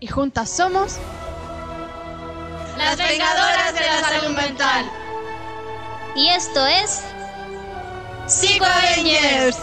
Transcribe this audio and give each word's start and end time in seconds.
Y 0.00 0.06
juntas 0.06 0.48
somos 0.48 0.98
Las 2.76 2.96
vengadoras 2.96 3.74
de 3.74 3.80
la 3.80 4.00
salud 4.00 4.36
mental. 4.36 4.88
Y 6.14 6.28
esto 6.28 6.64
es... 6.66 7.04
Psico 8.26 8.64
Avengers. 8.64 9.58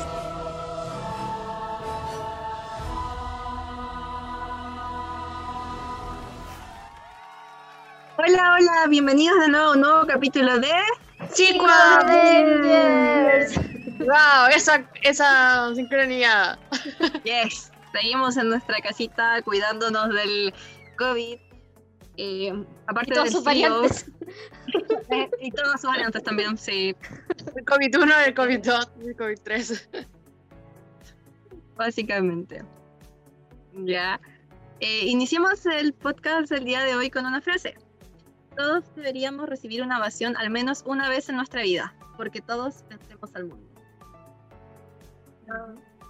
Hola, 8.18 8.56
hola, 8.58 8.88
bienvenidos 8.90 9.40
de 9.40 9.50
nuevo 9.50 9.68
a 9.68 9.72
un 9.74 9.82
nuevo 9.82 10.08
capítulo 10.08 10.60
de 10.60 10.74
Psico 11.32 11.68
Avengers. 11.68 13.56
Wow, 14.00 14.48
esa, 14.54 14.84
esa 15.04 15.74
sincronía. 15.76 16.58
Yes, 17.24 17.72
seguimos 17.96 18.36
en 18.38 18.50
nuestra 18.50 18.80
casita 18.82 19.42
cuidándonos 19.44 20.10
del 20.10 20.54
COVID. 20.98 21.38
Eh, 22.18 22.66
aparte 22.88 23.14
todas 23.14 23.26
del 23.26 23.34
sus 23.34 23.44
variantes. 23.44 24.12
y 25.42 25.52
todas 25.52 25.82
sus 25.82 25.90
variantes 25.90 26.24
también, 26.24 26.58
sí, 26.58 26.96
El 27.56 27.66
COVID-1, 27.66 28.28
el 28.28 28.36
COVID-2, 28.36 28.90
el 29.06 29.16
COVID-3. 29.16 30.08
básicamente. 31.76 32.64
Ya. 33.74 34.20
Eh, 34.80 35.06
iniciamos 35.06 35.66
el 35.66 35.94
podcast 35.94 36.52
el 36.52 36.66
día 36.66 36.84
de 36.84 36.96
hoy 36.96 37.10
con 37.10 37.26
una 37.26 37.42
frase. 37.42 37.76
Todos 38.58 38.84
deberíamos 38.96 39.50
recibir 39.50 39.82
una 39.82 40.00
ovación 40.00 40.36
al 40.38 40.50
menos 40.50 40.84
una 40.86 41.10
vez 41.10 41.28
en 41.28 41.36
nuestra 41.36 41.62
vida, 41.62 41.94
porque 42.16 42.42
todos 42.42 42.84
vencemos 42.90 43.36
al 43.36 43.46
mundo. 43.46 43.68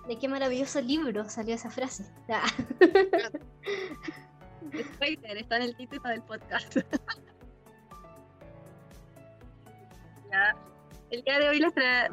¿De 0.08 0.18
qué 0.20 0.28
maravilloso 0.28 0.82
libro 0.82 1.28
salió 1.30 1.56
esa 1.56 1.70
frase? 1.72 2.06
Ah. 2.30 2.46
Spoiler, 4.96 5.38
está 5.38 5.58
en 5.58 5.62
el 5.64 5.76
título 5.76 6.10
del 6.10 6.22
podcast. 6.24 6.78
Ya. 10.32 10.56
El 11.12 11.24
día 11.24 11.40
de 11.40 11.50
hoy 11.50 11.60
les 11.60 11.74
tra- 11.74 12.10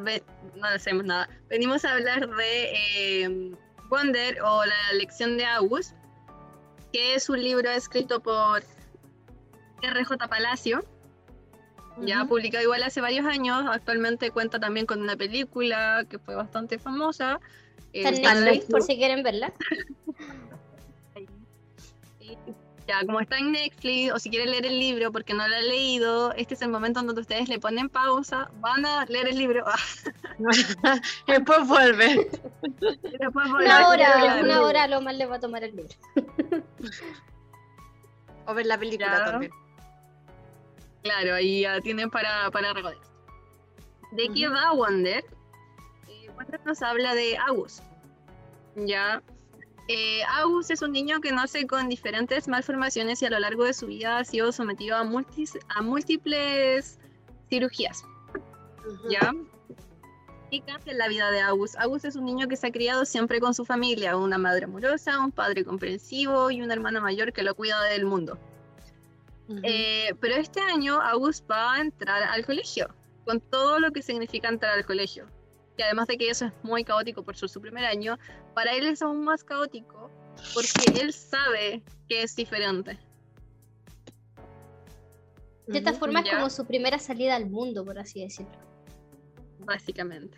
no 0.54 0.66
hacemos 0.66 1.04
nada. 1.04 1.28
Venimos 1.48 1.84
a 1.84 1.94
hablar 1.94 2.28
de 2.28 2.72
eh, 3.24 3.52
Wonder 3.90 4.40
o 4.42 4.64
la 4.64 4.92
lección 4.98 5.38
de 5.38 5.46
August, 5.46 5.96
que 6.92 7.14
es 7.14 7.28
un 7.30 7.42
libro 7.42 7.70
escrito 7.70 8.20
por 8.20 8.62
R.J. 9.82 10.28
Palacio. 10.28 10.84
Ya 12.02 12.24
publicado 12.26 12.62
igual 12.62 12.82
hace 12.82 13.00
varios 13.00 13.26
años, 13.26 13.64
actualmente 13.68 14.30
cuenta 14.30 14.60
también 14.60 14.86
con 14.86 15.00
una 15.00 15.16
película 15.16 16.04
que 16.08 16.18
fue 16.18 16.34
bastante 16.34 16.78
famosa. 16.78 17.40
Eh, 17.92 18.02
Está 18.08 18.32
en 18.32 18.44
Netflix, 18.44 18.66
por 18.70 18.82
si 18.82 18.96
quieren 18.96 19.22
verla. 19.22 19.52
Ya, 22.88 23.06
como 23.06 23.20
está 23.20 23.38
en 23.38 23.52
Netflix, 23.52 24.12
o 24.12 24.18
si 24.18 24.28
quieren 24.28 24.50
leer 24.50 24.66
el 24.66 24.78
libro 24.78 25.12
porque 25.12 25.34
no 25.34 25.46
lo 25.46 25.54
han 25.54 25.68
leído, 25.68 26.32
este 26.32 26.54
es 26.54 26.62
el 26.62 26.68
momento 26.68 26.98
en 27.00 27.06
donde 27.06 27.20
ustedes 27.22 27.48
le 27.48 27.60
ponen 27.60 27.88
pausa, 27.88 28.50
van 28.56 28.84
a 28.84 29.04
leer 29.06 29.28
el 29.28 29.38
libro. 29.38 29.64
Después 31.26 31.66
vuelve. 31.68 32.28
después 32.70 33.50
vuelven 33.50 33.70
Una 33.70 33.88
hora, 33.88 34.40
una 34.42 34.62
hora 34.62 34.88
lo 34.88 35.00
más 35.00 35.14
le 35.16 35.26
va 35.26 35.36
a 35.36 35.40
tomar 35.40 35.62
el 35.62 35.76
libro. 35.76 35.94
O 38.46 38.54
ver 38.54 38.66
la 38.66 38.76
película 38.78 39.18
Ya. 39.18 39.24
también. 39.24 39.52
Claro, 41.04 41.34
ahí 41.34 41.60
ya 41.62 41.80
tienen 41.80 42.10
para, 42.10 42.50
para 42.50 42.72
recordar. 42.72 42.98
¿De 44.12 44.28
qué 44.34 44.48
va 44.48 44.72
Wonder? 44.72 45.24
Eh, 46.08 46.28
Wonder 46.34 46.60
nos 46.64 46.82
habla 46.82 47.14
de 47.14 47.36
Agus. 47.38 47.80
Ya. 48.76 49.22
Eh, 49.88 50.22
Agus 50.28 50.70
es 50.70 50.80
un 50.80 50.92
niño 50.92 51.20
que 51.20 51.32
nace 51.32 51.66
con 51.66 51.88
diferentes 51.88 52.48
malformaciones 52.48 53.20
y 53.20 53.26
a 53.26 53.30
lo 53.30 53.38
largo 53.38 53.64
de 53.64 53.74
su 53.74 53.86
vida 53.88 54.18
ha 54.18 54.24
sido 54.24 54.52
sometido 54.52 54.96
a, 54.96 55.04
multis- 55.04 55.58
a 55.68 55.82
múltiples 55.82 56.98
cirugías. 57.50 58.04
¿ya? 59.10 59.32
¿Qué 60.50 60.60
cambia 60.60 60.92
en 60.92 60.98
la 60.98 61.08
vida 61.08 61.30
de 61.30 61.40
August? 61.40 61.76
August 61.78 62.04
es 62.04 62.16
un 62.16 62.24
niño 62.24 62.46
que 62.48 62.56
se 62.56 62.66
ha 62.66 62.72
criado 62.72 63.04
siempre 63.04 63.40
con 63.40 63.54
su 63.54 63.64
familia, 63.64 64.16
una 64.16 64.38
madre 64.38 64.64
amorosa, 64.64 65.18
un 65.18 65.32
padre 65.32 65.64
comprensivo 65.64 66.50
y 66.50 66.62
una 66.62 66.74
hermana 66.74 67.00
mayor 67.00 67.32
que 67.32 67.42
lo 67.42 67.54
cuida 67.54 67.82
del 67.84 68.04
mundo. 68.04 68.38
Ujú. 69.48 69.60
Eh, 69.62 70.14
pero 70.20 70.34
este 70.36 70.60
año 70.60 71.00
August 71.00 71.50
va 71.50 71.74
a 71.74 71.80
entrar 71.80 72.22
al 72.22 72.44
colegio, 72.44 72.88
con 73.24 73.40
todo 73.40 73.80
lo 73.80 73.92
que 73.92 74.02
significa 74.02 74.48
entrar 74.48 74.74
al 74.78 74.84
colegio. 74.84 75.26
Y 75.76 75.82
además 75.82 76.06
de 76.06 76.18
que 76.18 76.28
eso 76.28 76.46
es 76.46 76.52
muy 76.62 76.84
caótico 76.84 77.22
por 77.22 77.36
ser 77.36 77.48
su 77.48 77.60
primer 77.60 77.84
año, 77.84 78.18
para 78.54 78.74
él 78.74 78.86
es 78.86 79.02
aún 79.02 79.24
más 79.24 79.42
caótico 79.42 80.10
porque 80.54 81.00
él 81.00 81.12
sabe 81.12 81.82
que 82.08 82.22
es 82.22 82.36
diferente. 82.36 82.98
De 85.66 85.78
esta 85.78 85.92
forma 85.92 86.20
es 86.20 86.30
como 86.30 86.50
su 86.50 86.66
primera 86.66 86.98
salida 86.98 87.36
al 87.36 87.48
mundo, 87.48 87.84
por 87.84 87.98
así 87.98 88.22
decirlo. 88.22 88.52
Básicamente. 89.60 90.36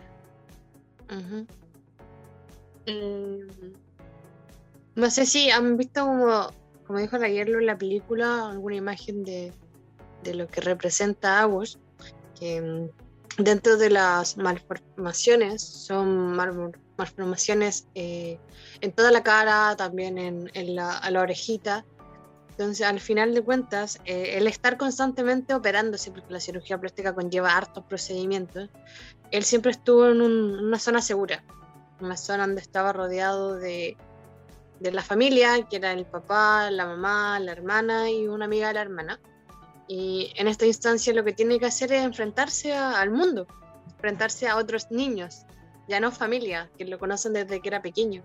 Eh, 2.87 3.47
No 4.95 5.11
sé 5.11 5.27
si 5.27 5.51
han 5.51 5.77
visto 5.77 6.05
como, 6.05 6.51
como 6.87 6.99
dijo 6.99 7.19
la 7.19 7.28
Yerlo 7.28 7.59
en 7.59 7.66
la 7.66 7.78
película, 7.78 8.51
alguna 8.51 8.77
imagen 8.77 9.25
de, 9.25 9.53
de 10.22 10.34
lo 10.34 10.47
que 10.47 10.61
representa 10.61 11.41
August, 11.41 11.81
que 12.39 12.61
mm, 12.61 13.03
dentro 13.39 13.77
de 13.77 13.91
las 13.91 14.37
malformaciones 14.37 15.62
son 15.62 16.33
mal- 16.37 16.72
malformaciones 16.97 17.87
eh, 17.95 18.39
en 18.81 18.93
toda 18.93 19.11
la 19.11 19.22
cara, 19.22 19.75
también 19.77 20.19
en, 20.19 20.50
en 20.55 20.75
la, 20.75 20.97
a 20.99 21.11
la 21.11 21.21
orejita. 21.22 21.84
Entonces, 22.50 22.87
al 22.87 23.00
final 23.00 23.34
de 23.34 23.43
cuentas, 23.43 23.99
eh, 24.05 24.34
el 24.37 24.47
estar 24.47 24.77
constantemente 24.77 25.55
operándose, 25.55 26.12
porque 26.12 26.33
la 26.33 26.39
cirugía 26.39 26.78
plástica 26.78 27.12
conlleva 27.12 27.56
hartos 27.56 27.84
procedimientos, 27.84 28.71
él 29.33 29.43
siempre 29.43 29.72
estuvo 29.72 30.06
en 30.09 30.21
un- 30.22 30.65
una 30.65 30.78
zona 30.78 31.03
segura, 31.03 31.43
una 32.01 32.16
zona 32.16 32.47
donde 32.47 32.61
estaba 32.61 32.93
rodeado 32.93 33.56
de, 33.56 33.97
de 34.78 34.93
la 34.93 35.03
familia, 35.03 35.66
que 35.69 35.77
era 35.77 35.93
el 35.93 36.06
papá, 36.06 36.71
la 36.71 36.87
mamá, 36.87 37.41
la 37.41 37.51
hermana 37.51 38.09
y 38.09 38.28
una 38.28 38.45
amiga 38.45 38.69
de 38.69 38.75
la 38.75 38.83
hermana. 38.83 39.21
Y 39.87 40.33
en 40.37 40.49
esta 40.49 40.67
instancia 40.67 41.12
lo 41.12 41.25
que 41.25 41.33
tiene 41.33 41.59
que 41.59 41.67
hacer 41.67 41.93
es 41.93 42.03
enfrentarse 42.03 42.75
al 42.75 43.11
mundo, 43.11 43.47
enfrentarse 43.93 44.49
a 44.49 44.56
otros 44.56 44.91
niños, 44.91 45.45
ya 45.89 46.00
no 46.00 46.11
familia, 46.11 46.71
que 46.78 46.84
lo 46.84 46.99
conocen 46.99 47.34
desde 47.34 47.61
que 47.61 47.69
era 47.69 47.83
pequeño, 47.83 48.22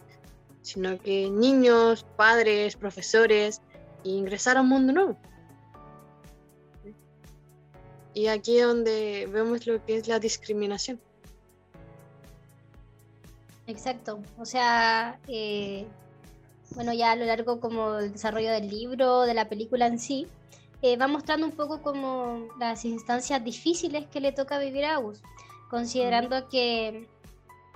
sino 0.61 0.97
que 0.97 1.29
niños, 1.29 2.05
padres, 2.15 2.75
profesores, 2.75 3.61
e 4.05 4.09
ingresar 4.09 4.57
a 4.57 4.61
un 4.61 4.69
mundo 4.69 4.93
nuevo. 4.93 5.17
Y 8.13 8.27
aquí 8.27 8.57
es 8.57 8.65
donde 8.65 9.29
vemos 9.31 9.67
lo 9.67 9.83
que 9.85 9.97
es 9.97 10.07
la 10.07 10.19
discriminación. 10.19 10.99
Exacto. 13.67 14.19
O 14.37 14.45
sea, 14.45 15.19
eh, 15.27 15.85
bueno, 16.71 16.91
ya 16.91 17.11
a 17.11 17.15
lo 17.15 17.25
largo 17.25 17.59
como 17.59 17.93
del 17.93 18.13
desarrollo 18.13 18.51
del 18.51 18.67
libro, 18.67 19.21
de 19.21 19.33
la 19.33 19.47
película 19.47 19.85
en 19.85 19.99
sí, 19.99 20.27
eh, 20.81 20.97
va 20.97 21.07
mostrando 21.07 21.45
un 21.45 21.51
poco 21.51 21.81
como 21.81 22.47
las 22.59 22.85
instancias 22.85 23.43
difíciles 23.43 24.07
que 24.07 24.21
le 24.21 24.31
toca 24.31 24.59
vivir 24.59 24.85
a 24.85 24.95
Agus, 24.95 25.21
considerando 25.69 26.47
que, 26.47 27.07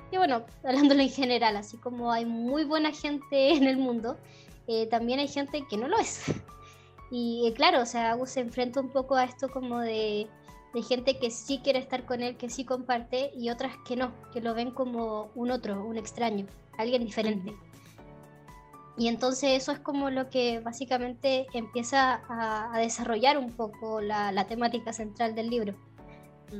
que, 0.09 0.17
bueno, 0.17 0.45
hablándolo 0.63 1.01
en 1.01 1.09
general, 1.09 1.57
así 1.57 1.77
como 1.77 2.11
hay 2.11 2.25
muy 2.25 2.63
buena 2.63 2.91
gente 2.91 3.51
en 3.55 3.65
el 3.65 3.77
mundo, 3.77 4.17
eh, 4.67 4.87
también 4.87 5.19
hay 5.19 5.27
gente 5.27 5.65
que 5.69 5.77
no 5.77 5.87
lo 5.87 5.97
es. 5.97 6.23
Y 7.11 7.45
eh, 7.47 7.53
claro, 7.53 7.81
o 7.81 7.85
sea, 7.85 8.11
Agus 8.11 8.31
se 8.31 8.39
enfrenta 8.39 8.79
un 8.79 8.89
poco 8.89 9.15
a 9.15 9.25
esto 9.25 9.49
como 9.49 9.79
de, 9.79 10.27
de 10.73 10.81
gente 10.81 11.19
que 11.19 11.29
sí 11.29 11.59
quiere 11.63 11.79
estar 11.79 12.05
con 12.05 12.23
él, 12.23 12.37
que 12.37 12.49
sí 12.49 12.65
comparte, 12.65 13.31
y 13.35 13.49
otras 13.49 13.75
que 13.85 13.95
no, 13.95 14.13
que 14.31 14.41
lo 14.41 14.55
ven 14.55 14.71
como 14.71 15.29
un 15.35 15.51
otro, 15.51 15.85
un 15.85 15.97
extraño, 15.97 16.47
alguien 16.77 17.05
diferente. 17.05 17.53
Y 18.97 19.07
entonces 19.07 19.51
eso 19.61 19.71
es 19.71 19.79
como 19.79 20.09
lo 20.09 20.29
que 20.29 20.59
básicamente 20.59 21.47
empieza 21.53 22.21
a, 22.29 22.75
a 22.75 22.79
desarrollar 22.79 23.37
un 23.37 23.51
poco 23.51 24.01
la, 24.01 24.31
la 24.31 24.45
temática 24.45 24.93
central 24.93 25.33
del 25.33 25.49
libro, 25.49 25.75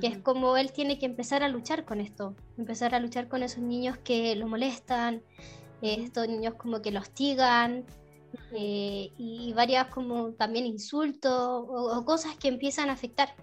que 0.02 0.08
es 0.08 0.18
como 0.18 0.58
él 0.58 0.72
tiene 0.72 0.98
que 0.98 1.06
empezar 1.06 1.44
a 1.44 1.48
luchar 1.48 1.86
con 1.86 2.02
esto, 2.02 2.36
empezar 2.58 2.96
a 2.96 3.00
luchar 3.00 3.28
con 3.28 3.44
esos 3.44 3.62
niños 3.62 4.00
que 4.00 4.36
lo 4.36 4.48
molestan, 4.48 5.22
eh, 5.84 5.98
estos 6.00 6.28
niños 6.28 6.56
como 6.56 6.82
que 6.82 6.92
lo 6.92 7.02
hostigan, 7.02 7.86
eh, 8.52 9.12
y 9.18 9.54
varias 9.54 9.88
como 9.88 10.32
también 10.32 10.66
insultos 10.66 11.32
o, 11.32 11.98
o 11.98 12.06
cosas 12.06 12.36
que 12.38 12.48
empiezan 12.48 12.90
a 12.90 12.94
afectar. 12.94 13.36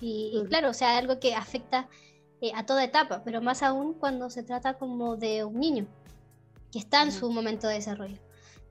Y, 0.00 0.32
y 0.34 0.38
Ujú. 0.38 0.48
claro, 0.48 0.70
o 0.70 0.74
sea, 0.74 0.98
algo 0.98 1.20
que 1.20 1.36
afecta 1.36 1.88
eh, 2.40 2.50
a 2.56 2.66
toda 2.66 2.82
etapa, 2.82 3.22
pero 3.24 3.40
más 3.40 3.62
aún 3.62 3.94
cuando 3.94 4.28
se 4.30 4.42
trata 4.42 4.74
como 4.74 5.16
de 5.16 5.44
un 5.44 5.60
niño 5.60 5.86
que 6.72 6.80
está 6.80 7.02
en 7.02 7.12
su 7.12 7.30
momento 7.30 7.68
de 7.68 7.74
desarrollo. 7.74 8.18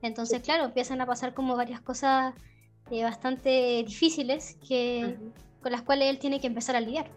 Entonces, 0.02 0.42
claro, 0.42 0.64
empiezan 0.64 1.00
a 1.00 1.06
pasar 1.06 1.32
como 1.32 1.56
varias 1.56 1.80
cosas 1.80 2.34
eh, 2.90 3.04
bastante 3.04 3.84
difíciles 3.86 4.58
que, 4.66 5.16
con 5.62 5.72
las 5.72 5.82
cuales 5.82 6.10
él 6.10 6.18
tiene 6.18 6.40
que 6.40 6.48
empezar 6.48 6.76
a 6.76 6.80
lidiar. 6.80 7.10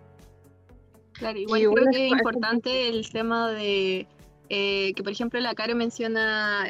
Claro, 1.13 1.37
igual 1.37 1.61
igual 1.61 1.83
creo 1.83 1.91
que 1.91 2.05
es 2.07 2.11
importante 2.11 2.87
el 2.89 3.09
tema 3.09 3.51
de 3.51 4.07
eh, 4.49 4.93
que, 4.93 5.03
por 5.03 5.11
ejemplo, 5.11 5.39
la 5.39 5.55
Caro 5.55 5.75
menciona 5.75 6.65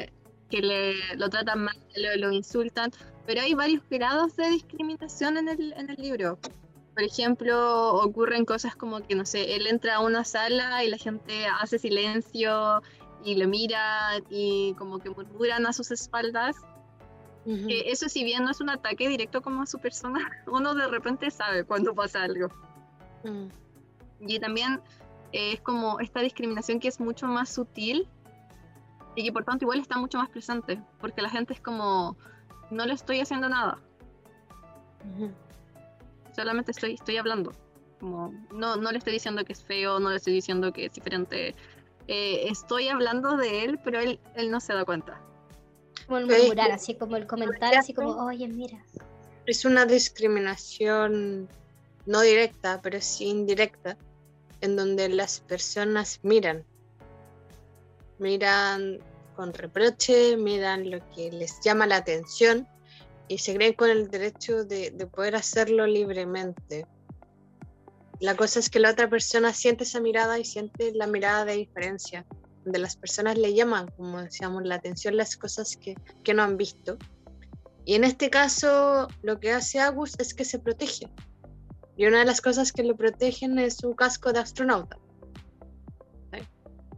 que 0.50 0.60
le, 0.60 1.16
lo 1.16 1.28
tratan 1.28 1.64
mal, 1.64 1.76
lo, 1.96 2.28
lo 2.28 2.32
insultan, 2.32 2.90
pero 3.26 3.42
hay 3.42 3.54
varios 3.54 3.82
grados 3.90 4.36
de 4.36 4.48
discriminación 4.50 5.36
en 5.36 5.48
el, 5.48 5.72
en 5.74 5.90
el 5.90 5.96
libro. 5.96 6.38
Por 6.94 7.02
ejemplo, 7.02 7.94
ocurren 7.96 8.46
cosas 8.46 8.74
como 8.74 9.06
que, 9.06 9.14
no 9.14 9.26
sé, 9.26 9.56
él 9.56 9.66
entra 9.66 9.96
a 9.96 10.00
una 10.00 10.24
sala 10.24 10.82
y 10.82 10.88
la 10.88 10.96
gente 10.96 11.46
hace 11.60 11.78
silencio 11.78 12.82
y 13.26 13.34
lo 13.34 13.48
mira 13.48 14.20
y 14.30 14.72
como 14.74 15.00
que 15.00 15.10
murmuran 15.10 15.66
a 15.66 15.72
sus 15.72 15.90
espaldas. 15.90 16.56
Ujú. 17.44 17.66
Que 17.66 17.90
eso 17.90 18.08
si 18.08 18.22
bien 18.22 18.44
no 18.44 18.50
es 18.50 18.60
un 18.60 18.70
ataque 18.70 19.08
directo 19.08 19.42
como 19.42 19.62
a 19.62 19.66
su 19.66 19.78
persona, 19.80 20.20
uno 20.46 20.74
de 20.74 20.86
repente 20.86 21.30
sabe 21.30 21.64
cuando 21.64 21.92
pasa 21.92 22.22
algo. 22.22 22.48
Mm. 23.24 23.48
Y 24.20 24.38
también 24.38 24.80
eh, 25.32 25.54
es 25.54 25.60
como 25.60 25.98
esta 25.98 26.20
discriminación 26.20 26.78
que 26.78 26.88
es 26.88 27.00
mucho 27.00 27.26
más 27.26 27.48
sutil 27.48 28.08
y 29.16 29.24
que 29.24 29.32
por 29.32 29.44
tanto 29.44 29.64
igual 29.64 29.80
está 29.80 29.98
mucho 29.98 30.18
más 30.18 30.30
presente, 30.30 30.80
porque 31.00 31.20
la 31.20 31.30
gente 31.30 31.52
es 31.54 31.60
como, 31.60 32.16
no 32.70 32.86
le 32.86 32.94
estoy 32.94 33.20
haciendo 33.20 33.48
nada, 33.48 33.78
Ujú. 35.14 35.30
solamente 36.34 36.70
estoy, 36.70 36.94
estoy 36.94 37.16
hablando. 37.16 37.52
Como, 37.98 38.34
no, 38.52 38.76
no 38.76 38.92
le 38.92 38.98
estoy 38.98 39.14
diciendo 39.14 39.42
que 39.44 39.54
es 39.54 39.64
feo, 39.64 39.98
no 40.00 40.10
le 40.10 40.16
estoy 40.16 40.34
diciendo 40.34 40.70
que 40.72 40.84
es 40.86 40.92
diferente. 40.92 41.54
Eh, 42.08 42.48
estoy 42.48 42.88
hablando 42.88 43.36
de 43.36 43.64
él, 43.64 43.78
pero 43.82 44.00
él, 44.00 44.20
él 44.34 44.50
no 44.50 44.60
se 44.60 44.72
da 44.74 44.84
cuenta. 44.84 45.20
Como 46.06 46.18
el 46.18 46.30
Es 46.30 46.38
murmurar, 46.38 46.68
que- 46.68 46.72
así 46.74 46.94
como 46.94 47.16
el 47.16 47.26
comentar, 47.26 47.74
así 47.74 47.92
como, 47.92 48.24
oye, 48.26 48.46
mira. 48.48 48.84
Es 49.46 49.64
una 49.64 49.86
discriminación 49.86 51.48
no 52.06 52.20
directa, 52.20 52.80
pero 52.82 53.00
sí 53.00 53.26
indirecta, 53.26 53.96
en 54.60 54.76
donde 54.76 55.08
las 55.08 55.40
personas 55.40 56.20
miran. 56.22 56.64
Miran 58.18 59.00
con 59.34 59.52
reproche, 59.52 60.36
miran 60.36 60.90
lo 60.90 60.98
que 61.14 61.30
les 61.30 61.60
llama 61.60 61.86
la 61.86 61.96
atención 61.96 62.66
y 63.28 63.38
se 63.38 63.54
creen 63.54 63.74
con 63.74 63.90
el 63.90 64.08
derecho 64.08 64.64
de, 64.64 64.90
de 64.92 65.06
poder 65.06 65.36
hacerlo 65.36 65.86
libremente. 65.86 66.86
La 68.20 68.34
cosa 68.34 68.60
es 68.60 68.70
que 68.70 68.80
la 68.80 68.90
otra 68.90 69.10
persona 69.10 69.52
siente 69.52 69.84
esa 69.84 70.00
mirada 70.00 70.38
y 70.38 70.44
siente 70.44 70.92
la 70.94 71.06
mirada 71.06 71.44
de 71.44 71.56
diferencia, 71.56 72.24
donde 72.64 72.78
las 72.78 72.96
personas 72.96 73.36
le 73.36 73.54
llaman, 73.54 73.88
como 73.96 74.22
decíamos, 74.22 74.64
la 74.64 74.76
atención 74.76 75.16
las 75.16 75.36
cosas 75.36 75.76
que, 75.76 75.96
que 76.24 76.32
no 76.32 76.42
han 76.42 76.56
visto. 76.56 76.96
Y 77.84 77.94
en 77.94 78.04
este 78.04 78.30
caso, 78.30 79.08
lo 79.22 79.38
que 79.38 79.52
hace 79.52 79.80
Agus 79.80 80.14
es 80.18 80.34
que 80.34 80.44
se 80.44 80.58
protege. 80.58 81.08
Y 81.96 82.06
una 82.06 82.20
de 82.20 82.24
las 82.24 82.40
cosas 82.40 82.72
que 82.72 82.82
lo 82.82 82.96
protegen 82.96 83.58
es 83.58 83.76
su 83.76 83.94
casco 83.94 84.32
de 84.32 84.40
astronauta. 84.40 84.98
¿sí? 86.32 86.40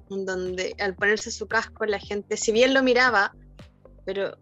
Donde 0.09 0.75
al 0.79 0.95
ponerse 0.95 1.31
su 1.31 1.49
casco, 1.49 1.85
la 1.85 1.99
gente, 1.99 2.37
si 2.37 2.53
bien 2.53 2.75
lo 2.75 2.83
miraba, 2.83 3.35
pero 4.07 4.39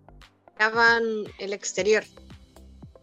miraban 0.53 1.03
el 1.39 1.53
exterior, 1.53 2.05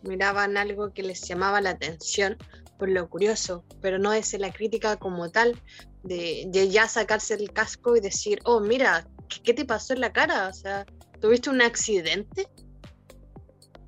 miraban 0.04 0.58
algo 0.58 0.94
que 0.94 1.04
les 1.04 1.22
llamaba 1.28 1.60
la 1.60 1.72
atención 1.72 2.38
por 2.84 2.90
lo 2.90 3.10
curioso, 3.10 3.64
pero 3.80 3.98
no 3.98 4.12
es 4.12 4.38
la 4.38 4.52
crítica 4.52 4.98
como 4.98 5.32
tal 5.32 5.58
de, 6.04 6.50
ya 6.70 6.90
sacarse 6.90 7.34
el 7.34 7.54
casco 7.54 7.96
y 7.96 8.02
decir, 8.02 8.42
oh, 8.44 8.60
mira, 8.60 9.08
¿qué, 9.42 9.54
te 9.54 9.64
pasó 9.64 9.94
en 9.94 10.02
la 10.02 10.12
cara? 10.12 10.50
O 10.50 10.54
sea, 10.54 10.86
¿tuviste 11.22 11.50
un 11.50 11.62
accidente? 11.62 12.46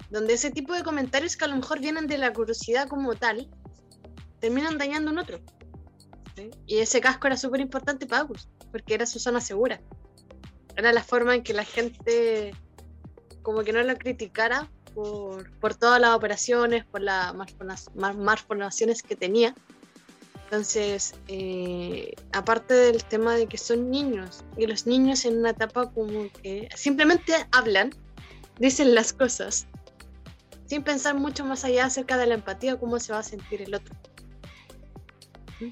donde 0.09 0.36
ese 0.36 0.50
tipo 0.50 0.74
de 0.74 0.83
comentarios 0.83 1.36
que 1.36 1.44
a 1.44 1.50
lo 1.50 1.57
mejor 1.57 1.81
vienen 1.81 2.07
de 2.07 2.18
la 2.18 2.31
curiosidad 2.31 2.88
como 2.88 3.15
tal, 3.15 3.50
terminan 4.39 4.77
dañando 4.77 5.09
a 5.09 5.13
un 5.13 5.19
otro. 5.19 5.42
Y 6.65 6.77
ese 6.77 7.01
casco 7.01 7.27
era 7.27 7.36
súper 7.36 7.59
importante 7.59 8.06
para 8.06 8.21
Agus, 8.21 8.47
porque 8.71 8.94
era 8.94 9.06
su 9.06 9.19
zona 9.19 9.42
segura. 9.42 9.81
Era 10.77 10.94
la 10.94 11.03
forma 11.03 11.36
en 11.36 11.44
que 11.44 11.53
la 11.53 11.65
gente 11.65 12.53
como 13.42 13.62
que 13.65 13.74
no 13.74 13.83
lo 13.83 13.97
criticara 13.97 14.71
por, 14.95 15.51
por 15.59 15.75
todas 15.75 16.00
las 16.01 16.15
operaciones, 16.15 16.86
por 16.86 17.01
las 17.01 17.36
malforma- 17.36 17.75
mal- 17.95 18.18
malformaciones 18.18 19.03
que 19.03 19.15
tenía. 19.15 19.53
Entonces, 20.45 21.13
eh, 21.27 22.13
aparte 22.31 22.74
del 22.74 23.03
tema 23.03 23.36
de 23.36 23.47
que 23.47 23.57
son 23.57 23.92
niños, 23.92 24.44
y 24.57 24.65
los 24.68 24.88
niños 24.88 25.25
en 25.25 25.38
una 25.39 25.50
etapa 25.51 25.92
como 25.92 26.30
que 26.42 26.69
simplemente 26.75 27.33
hablan, 27.51 27.89
dicen 28.57 28.95
las 28.95 29.12
cosas, 29.12 29.68
sin 30.68 30.83
pensar 30.83 31.15
mucho 31.15 31.44
más 31.45 31.65
allá 31.65 31.86
acerca 31.86 32.18
de 32.18 32.27
la 32.27 32.36
empatía 32.36 32.80
cómo 32.80 33.00
se 33.00 33.12
va 33.13 33.19
a 33.19 33.24
sentir 33.24 33.62
el 33.63 33.75
otro. 33.75 33.94
¿Mm? 35.59 35.71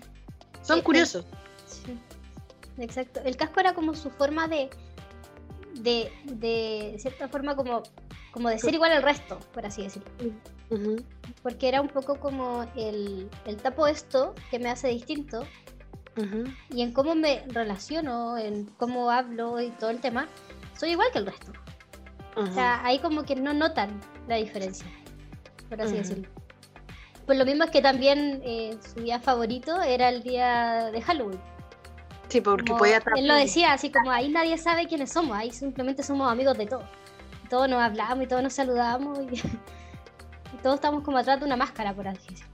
Son 0.64 0.78
Sí, 0.78 0.84
curiosos. 0.84 1.26
Sí, 1.68 1.98
exacto. 2.80 3.22
El 3.24 3.36
casco 3.38 3.60
era 3.60 3.74
como 3.74 3.94
su 3.96 4.10
forma 4.10 4.48
de, 4.48 4.70
de, 5.76 6.12
de 6.26 6.96
cierta 7.00 7.28
forma 7.30 7.56
como, 7.56 7.84
como 8.34 8.50
de 8.50 8.58
ser 8.60 8.74
igual 8.74 8.92
al 8.92 9.04
resto, 9.04 9.40
por 9.54 9.66
así 9.66 9.84
decirlo. 9.84 10.10
Ujú, 10.70 10.96
Porque 11.42 11.68
era 11.70 11.82
un 11.82 11.88
poco 11.90 12.20
como 12.20 12.64
el, 12.76 13.30
el 13.46 13.58
tapo 13.58 13.88
esto 13.88 14.34
que 14.50 14.60
me 14.60 14.70
hace 14.70 14.88
distinto 14.90 15.48
ujú, 16.18 16.46
y 16.70 16.82
en 16.82 16.92
cómo 16.94 17.16
me 17.16 17.44
relaciono, 17.48 18.38
en 18.38 18.66
cómo 18.78 19.12
hablo 19.12 19.62
y 19.62 19.70
todo 19.72 19.92
el 19.92 20.02
tema, 20.02 20.28
soy 20.76 20.92
igual 20.92 21.10
que 21.14 21.20
el 21.20 21.28
resto. 21.28 21.54
ujú. 22.36 22.48
O 22.50 22.52
sea, 22.54 22.84
ahí 22.86 23.00
como 23.00 23.24
que 23.24 23.36
no 23.36 23.54
notan 23.54 24.02
la 24.28 24.36
diferencia, 24.38 24.88
por 25.70 25.82
así 25.82 25.98
decirlo. 25.98 26.28
Pues 27.26 27.38
lo 27.38 27.46
mismo 27.46 27.64
es 27.64 27.72
que 27.72 27.82
también 27.82 28.42
eh, 28.44 28.78
su 28.94 29.02
día 29.02 29.20
favorito 29.20 29.82
era 29.82 30.10
el 30.10 30.24
día 30.24 30.90
de 30.92 31.02
Halloween. 31.02 31.40
sí, 32.30 32.42
porque 32.42 32.66
Como 32.66 32.80
podía 32.80 33.02
él 33.16 33.28
lo 33.28 33.36
decía, 33.36 33.74
así 33.74 33.92
como 33.92 34.12
ahí 34.12 34.30
nadie 34.30 34.58
sabe 34.58 34.88
quiénes 34.88 35.12
somos, 35.12 35.38
ahí 35.38 35.52
simplemente 35.52 36.04
somos 36.04 36.32
amigos 36.32 36.58
de 36.58 36.66
todos. 36.68 36.86
Todos 37.54 37.70
nos 37.70 37.84
hablamos 37.84 38.24
y 38.24 38.28
todos 38.28 38.42
nos 38.42 38.54
saludamos 38.54 39.20
y, 39.32 39.36
y 40.56 40.58
todos 40.64 40.74
estamos 40.74 41.04
como 41.04 41.20
atrás 41.20 41.40
de 41.40 41.46
una 41.46 41.56
máscara, 41.56 41.94
por 41.94 42.08
así 42.08 42.28
decirlo. 42.28 42.52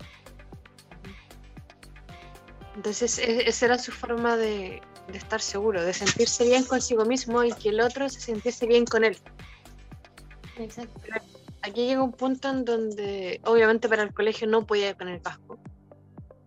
Entonces, 2.75 3.17
e- 3.17 3.47
esa 3.47 3.67
era 3.67 3.79
su 3.79 3.93
forma 3.93 4.35
de, 4.35 4.81
de 5.09 5.17
estar 5.17 5.39
seguro, 5.39 5.81
de 5.81 5.93
sentirse 5.93 6.43
bien 6.43 6.65
consigo 6.65 7.05
mismo 7.05 7.45
y 7.45 7.53
que 7.53 7.69
el 7.69 7.79
otro 7.79 8.09
se 8.09 8.19
sintiese 8.19 8.67
bien 8.67 8.83
con 8.83 9.05
él. 9.05 9.17
Exacto. 10.57 10.99
Aquí 11.61 11.85
llega 11.87 12.03
un 12.03 12.11
punto 12.11 12.49
en 12.49 12.65
donde, 12.65 13.39
obviamente, 13.45 13.87
para 13.87 14.03
el 14.03 14.13
colegio 14.13 14.49
no 14.49 14.65
podía 14.67 14.89
ir 14.89 14.97
con 14.97 15.07
el 15.07 15.21
casco. 15.21 15.59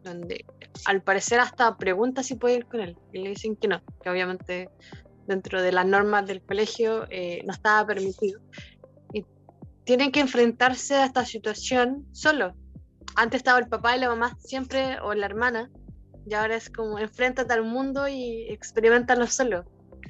Donde, 0.03 0.45
al 0.85 1.00
parecer, 1.00 1.41
hasta 1.41 1.79
pregunta 1.79 2.23
si 2.23 2.35
puede 2.35 2.57
ir 2.57 2.67
con 2.67 2.81
él. 2.81 2.99
Y 3.15 3.21
le 3.21 3.31
dicen 3.31 3.57
que 3.57 3.69
no, 3.69 3.81
que 4.03 4.11
obviamente, 4.11 4.69
dentro 5.26 5.62
de 5.62 5.73
las 5.73 5.87
normas 5.87 6.26
del 6.26 6.43
colegio, 6.43 7.07
eh, 7.11 7.43
no 7.45 7.52
estaba 7.52 7.87
permitido. 7.87 8.41
Y 9.12 9.25
tienen 9.85 10.12
que 10.12 10.21
enfrentarse 10.21 10.95
a 10.95 11.07
esta 11.07 11.25
situación 11.25 12.07
solo. 12.12 12.55
Antes 13.14 13.41
estaba 13.41 13.59
el 13.59 13.69
papá 13.69 13.97
y 13.97 14.00
la 14.00 14.09
mamá 14.09 14.37
siempre, 14.41 14.99
o 15.00 15.14
la 15.14 15.26
hermana, 15.26 15.71
y 16.26 16.35
ahora 16.35 16.57
es 16.57 16.71
como 16.71 16.99
enfréntate 16.99 17.52
al 17.52 17.64
mundo 17.64 18.09
y 18.09 18.47
experimentalo 18.49 19.26
solo. 19.26 19.64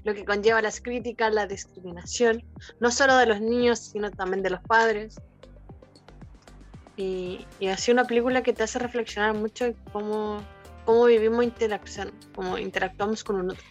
Lo 0.04 0.14
que 0.14 0.24
conlleva 0.24 0.60
las 0.62 0.80
críticas, 0.80 1.32
la 1.32 1.46
discriminación 1.46 2.44
no 2.80 2.90
solo 2.90 3.16
de 3.16 3.26
los 3.26 3.40
niños, 3.40 3.78
sino 3.78 4.10
también 4.10 4.42
de 4.42 4.50
los 4.50 4.60
padres. 4.60 5.16
Y, 6.96 7.46
y 7.60 7.68
así 7.68 7.90
una 7.90 8.04
película 8.04 8.42
que 8.42 8.52
te 8.52 8.62
hace 8.62 8.78
reflexionar 8.78 9.34
mucho 9.34 9.72
cómo, 9.92 10.42
cómo 10.84 11.04
vivimos 11.06 11.44
interacción, 11.44 12.12
cómo 12.34 12.58
interactuamos 12.58 13.24
con 13.24 13.36
un 13.36 13.50
otro. 13.50 13.64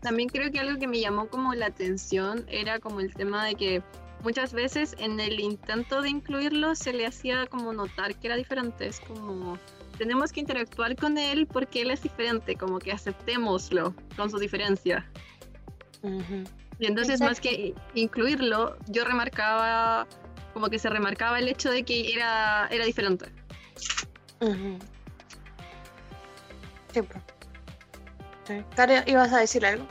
También 0.00 0.28
creo 0.28 0.50
que 0.50 0.60
algo 0.60 0.78
que 0.78 0.86
me 0.86 1.00
llamó 1.00 1.28
como 1.28 1.54
la 1.54 1.66
atención 1.66 2.44
era 2.48 2.78
como 2.78 3.00
el 3.00 3.14
tema 3.14 3.44
de 3.44 3.54
que 3.54 3.82
muchas 4.22 4.52
veces 4.52 4.94
en 4.98 5.20
el 5.20 5.40
intento 5.40 6.02
de 6.02 6.10
incluirlo 6.10 6.74
se 6.74 6.92
le 6.92 7.06
hacía 7.06 7.46
como 7.46 7.72
notar 7.72 8.14
que 8.16 8.28
era 8.28 8.36
diferente. 8.36 8.86
Es 8.86 9.00
como, 9.00 9.58
tenemos 9.98 10.32
que 10.32 10.40
interactuar 10.40 10.96
con 10.96 11.18
él 11.18 11.46
porque 11.46 11.82
él 11.82 11.90
es 11.90 12.02
diferente, 12.02 12.56
como 12.56 12.78
que 12.78 12.92
aceptémoslo 12.92 13.94
con 14.16 14.30
su 14.30 14.38
diferencia. 14.38 15.10
Y 16.78 16.86
entonces 16.86 17.20
más 17.20 17.40
que 17.40 17.74
incluirlo, 17.94 18.76
yo 18.88 19.04
remarcaba, 19.04 20.06
como 20.52 20.68
que 20.68 20.78
se 20.78 20.88
remarcaba 20.88 21.38
el 21.38 21.48
hecho 21.48 21.70
de 21.70 21.84
que 21.84 22.12
era, 22.12 22.68
era 22.70 22.84
diferente. 22.84 23.26
Sí, 26.92 27.02
pues. 27.02 27.35
Sí. 28.46 28.62
¿ibas 29.06 29.32
a 29.32 29.38
decir 29.38 29.64
algo? 29.66 29.86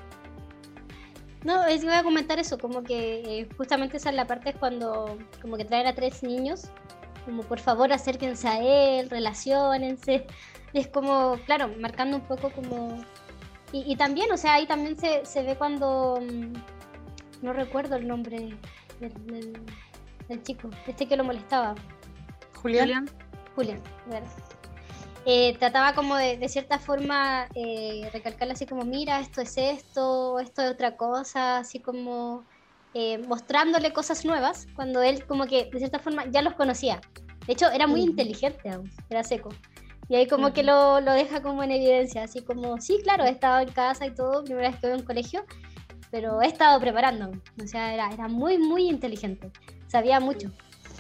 No, 1.43 1.63
es 1.65 1.81
que 1.81 1.88
voy 1.88 1.95
a 1.95 2.03
comentar 2.03 2.39
eso, 2.39 2.57
como 2.57 2.83
que 2.83 3.39
eh, 3.41 3.50
justamente 3.57 3.97
esa 3.97 4.09
es 4.09 4.15
la 4.15 4.25
parte 4.25 4.50
es 4.50 4.55
cuando 4.55 5.17
como 5.41 5.57
que 5.57 5.65
traen 5.65 5.85
a 5.85 5.93
tres 5.93 6.24
niños, 6.24 6.69
como 7.25 7.43
por 7.43 7.59
favor 7.59 7.93
acérquense 7.93 8.47
a 8.47 8.59
él, 8.59 9.09
relaciónense. 9.09 10.25
Es 10.74 10.89
como, 10.89 11.38
claro, 11.45 11.69
marcando 11.79 12.17
un 12.17 12.24
poco 12.24 12.51
como... 12.51 12.97
Y, 13.71 13.89
y 13.89 13.95
también, 13.95 14.29
o 14.33 14.35
sea, 14.35 14.55
ahí 14.55 14.67
también 14.67 14.97
se, 15.00 15.25
se 15.25 15.41
ve 15.43 15.55
cuando... 15.55 16.19
mm, 16.21 16.51
No 17.41 17.53
recuerdo 17.53 17.95
el 17.95 18.05
nombre 18.09 18.38
del, 19.00 19.13
del- 19.25 19.62
del 20.27 20.43
chico, 20.43 20.69
este 20.85 21.05
que 21.07 21.15
lo 21.15 21.24
molestaba. 21.24 21.75
Julián. 22.62 22.88
Julián. 22.88 23.09
Julián, 23.55 23.81
¿verdad? 24.07 24.27
Eh, 25.27 25.58
trataba 25.58 25.94
como 25.96 26.15
de, 26.15 26.38
de 26.38 26.48
cierta 26.48 26.77
forma 26.77 27.50
eh, 27.55 28.08
recalcarle 28.13 28.53
así 28.53 28.67
como, 28.67 28.86
mira, 28.86 29.20
esto 29.20 29.41
es 29.41 29.58
esto, 29.58 30.39
esto 30.39 30.62
es 30.62 30.72
otra 30.72 30.96
cosa, 30.96 31.58
así 31.58 31.82
como 31.82 32.46
eh, 32.94 33.17
mostrándole 33.17 33.91
cosas 33.91 34.24
nuevas, 34.24 34.67
cuando 34.75 35.01
él 35.01 35.25
como 35.25 35.48
que 35.48 35.70
de 35.72 35.79
cierta 35.79 35.98
forma 35.98 36.25
ya 36.29 36.44
los 36.44 36.53
conocía. 36.53 37.01
De 37.48 37.53
hecho, 37.53 37.72
era 37.72 37.88
muy 37.88 38.01
Ujú. 38.01 38.10
inteligente 38.12 38.70
aún, 38.70 38.91
era 39.10 39.24
seco. 39.24 39.50
Y 40.08 40.15
ahí 40.15 40.27
como 40.27 40.53
que 40.53 40.62
Ujú. 40.62 40.70
lo, 40.70 41.01
lo 41.01 41.13
deja 41.13 41.41
como 41.41 41.63
en 41.63 41.72
evidencia, 41.72 42.24
así 42.24 42.44
como, 42.44 42.79
sí, 42.79 43.00
claro, 43.03 43.24
he 43.24 43.29
estado 43.32 43.60
en 43.62 43.70
casa 43.70 44.05
y 44.05 44.13
todo, 44.13 44.44
primera 44.44 44.70
vez 44.70 44.79
que 44.79 44.88
voy 44.88 44.96
a 44.96 45.00
un 45.00 45.05
colegio, 45.05 45.44
pero 46.12 46.39
he 46.44 46.46
estado 46.46 46.79
preparándome. 46.79 47.41
O 47.63 47.65
sea, 47.65 47.96
era, 47.96 48.12
era 48.13 48.27
muy, 48.27 48.60
muy 48.60 48.88
inteligente, 48.88 49.51
sabía 49.88 50.20
mucho. 50.20 50.51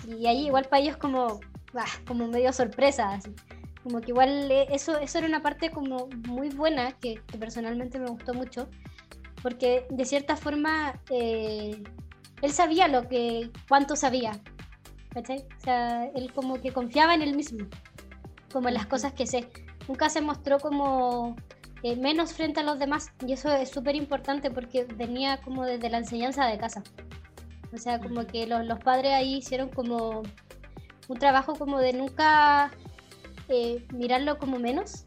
Y 0.07 0.25
ahí 0.25 0.47
igual 0.47 0.65
para 0.65 0.81
ellos 0.81 0.97
como, 0.97 1.39
ah, 1.75 1.85
como 2.07 2.27
medio 2.27 2.51
sorpresa, 2.51 3.13
así. 3.13 3.35
Como 3.85 4.01
que 4.01 4.09
igual 4.09 4.51
eh, 4.51 4.65
eso, 4.71 4.97
eso 4.97 5.19
era 5.19 5.27
una 5.27 5.43
parte 5.43 5.69
como 5.69 6.07
muy 6.27 6.49
buena 6.49 6.93
que, 6.93 7.21
que 7.27 7.37
personalmente 7.37 7.99
me 7.99 8.07
gustó 8.07 8.33
mucho, 8.33 8.67
porque 9.43 9.85
de 9.91 10.05
cierta 10.05 10.35
forma 10.35 10.99
eh, 11.11 11.83
él 12.41 12.51
sabía 12.51 12.87
lo 12.87 13.07
que, 13.07 13.51
cuánto 13.67 13.95
sabía, 13.95 14.31
¿cachai? 15.11 15.45
O 15.57 15.59
sea, 15.59 16.05
él 16.15 16.33
como 16.33 16.59
que 16.59 16.73
confiaba 16.73 17.13
en 17.13 17.21
él 17.21 17.35
mismo, 17.35 17.67
como 18.51 18.69
en 18.69 18.73
las 18.73 18.87
cosas 18.87 19.13
que 19.13 19.27
sé. 19.27 19.51
Nunca 19.87 20.09
se 20.09 20.19
mostró 20.19 20.57
como 20.59 21.35
eh, 21.83 21.95
menos 21.95 22.33
frente 22.33 22.61
a 22.61 22.63
los 22.63 22.79
demás, 22.79 23.11
y 23.23 23.33
eso 23.33 23.53
es 23.53 23.69
súper 23.69 23.95
importante 23.95 24.49
porque 24.49 24.85
venía 24.85 25.37
como 25.41 25.63
desde 25.63 25.91
la 25.91 25.99
enseñanza 25.99 26.47
de 26.47 26.57
casa. 26.57 26.81
O 27.71 27.77
sea, 27.77 27.99
como 27.99 28.25
que 28.25 28.47
los, 28.47 28.65
los 28.65 28.79
padres 28.79 29.11
ahí 29.13 29.35
hicieron 29.35 29.69
como 29.69 30.23
un 31.07 31.19
trabajo 31.19 31.53
como 31.53 31.77
de 31.77 31.93
nunca 31.93 32.71
eh, 33.49 33.85
mirarlo 33.93 34.37
como 34.37 34.59
menos 34.59 35.03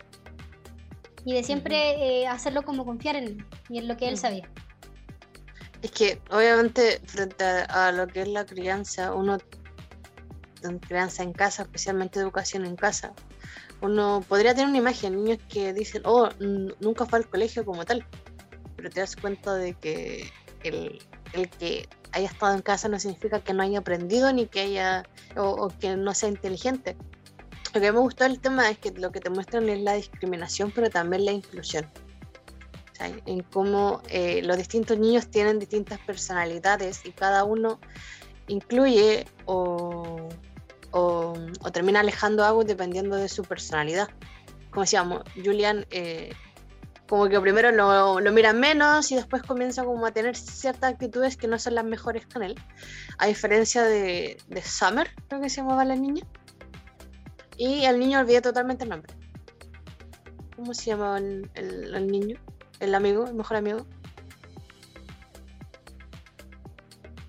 y 1.25 1.35
de 1.35 1.43
siempre 1.43 2.23
eh, 2.23 2.27
hacerlo 2.27 2.63
como 2.63 2.85
confiar 2.85 3.17
en 3.17 3.25
él 3.25 3.45
y 3.69 3.79
en 3.79 3.89
lo 3.89 3.97
que 3.97 4.09
él 4.09 4.17
sabía. 4.17 4.49
Es 5.83 5.91
que 5.93 6.21
obviamente 6.31 7.01
frente 7.07 7.45
a, 7.45 7.89
a 7.89 7.93
lo 7.93 8.07
que 8.07 8.23
es 8.23 8.29
la 8.29 8.45
crianza, 8.45 9.15
uno 9.15 9.39
en 10.63 10.79
crianza 10.79 11.23
en 11.23 11.33
casa, 11.33 11.63
especialmente 11.63 12.19
educación 12.19 12.65
en 12.67 12.77
casa, 12.77 13.13
uno 13.81 14.25
podría 14.27 14.55
tener 14.55 14.69
una 14.69 14.79
imagen, 14.79 15.25
niños 15.25 15.39
que 15.49 15.73
dicen, 15.73 16.03
oh, 16.05 16.29
nunca 16.81 17.07
fue 17.07 17.21
al 17.21 17.29
colegio 17.29 17.65
como 17.65 17.85
tal, 17.85 18.05
pero 18.77 18.91
te 18.91 19.01
das 19.01 19.15
cuenta 19.15 19.55
de 19.55 19.75
que 19.75 20.31
el, 20.65 20.99
el 21.33 21.49
que 21.49 21.89
haya 22.13 22.29
estado 22.29 22.55
en 22.55 22.63
casa 22.63 22.89
no 22.89 22.99
significa 22.99 23.41
que 23.41 23.53
no 23.53 23.63
haya 23.63 23.79
aprendido 23.79 24.33
ni 24.33 24.47
que 24.47 24.61
haya, 24.61 25.05
o, 25.37 25.51
o 25.51 25.69
que 25.69 25.97
no 25.97 26.13
sea 26.15 26.29
inteligente. 26.29 26.97
Lo 27.79 27.83
que 27.83 27.93
me 27.93 28.01
gustó 28.01 28.25
del 28.25 28.41
tema 28.41 28.69
es 28.69 28.77
que 28.77 28.91
lo 28.91 29.13
que 29.13 29.21
te 29.21 29.31
muestran 29.31 29.69
es 29.69 29.81
la 29.81 29.93
discriminación, 29.93 30.73
pero 30.75 30.91
también 30.91 31.25
la 31.25 31.31
inclusión. 31.31 31.87
¿cachai? 32.87 33.23
En 33.27 33.45
cómo 33.45 34.03
eh, 34.09 34.43
los 34.43 34.57
distintos 34.57 34.99
niños 34.99 35.29
tienen 35.29 35.61
distintas 35.61 36.01
personalidades 36.01 37.03
y 37.05 37.13
cada 37.13 37.45
uno 37.45 37.79
incluye 38.49 39.27
o, 39.45 40.29
o, 40.91 41.35
o 41.61 41.71
termina 41.71 42.01
alejando 42.01 42.45
algo 42.45 42.65
dependiendo 42.65 43.15
de 43.15 43.29
su 43.29 43.45
personalidad. 43.45 44.09
Como 44.71 44.83
decíamos, 44.83 45.23
Julian 45.37 45.87
eh, 45.93 46.33
como 47.09 47.29
que 47.29 47.41
primero 47.41 47.71
lo, 47.71 48.19
lo 48.19 48.33
mira 48.33 48.53
menos 48.53 49.13
y 49.13 49.15
después 49.15 49.43
comienza 49.45 49.85
como 49.85 50.05
a 50.05 50.11
tener 50.11 50.35
ciertas 50.35 50.95
actitudes 50.95 51.37
que 51.37 51.47
no 51.47 51.61
son 51.61 51.77
las 51.77 51.85
mejores 51.85 52.27
con 52.27 52.43
él. 52.43 52.57
A 53.19 53.27
diferencia 53.27 53.85
de, 53.85 54.37
de 54.49 54.63
Summer, 54.63 55.09
creo 55.29 55.41
que 55.41 55.49
se 55.49 55.61
llamaba 55.61 55.85
la 55.85 55.95
niña. 55.95 56.25
Y 57.59 57.85
el 57.85 57.99
niño 57.99 58.21
olvidé 58.21 58.41
totalmente 58.41 58.85
el 58.85 58.91
nombre. 58.91 59.13
¿Cómo 60.57 60.73
se 60.73 60.87
llamaba 60.87 61.19
el, 61.19 61.51
el- 61.55 61.95
el 61.95 62.07
niño? 62.07 62.39
El 62.81 62.95
amigo, 62.95 63.27
el 63.27 63.35
mejor 63.35 63.57
amigo. 63.59 63.85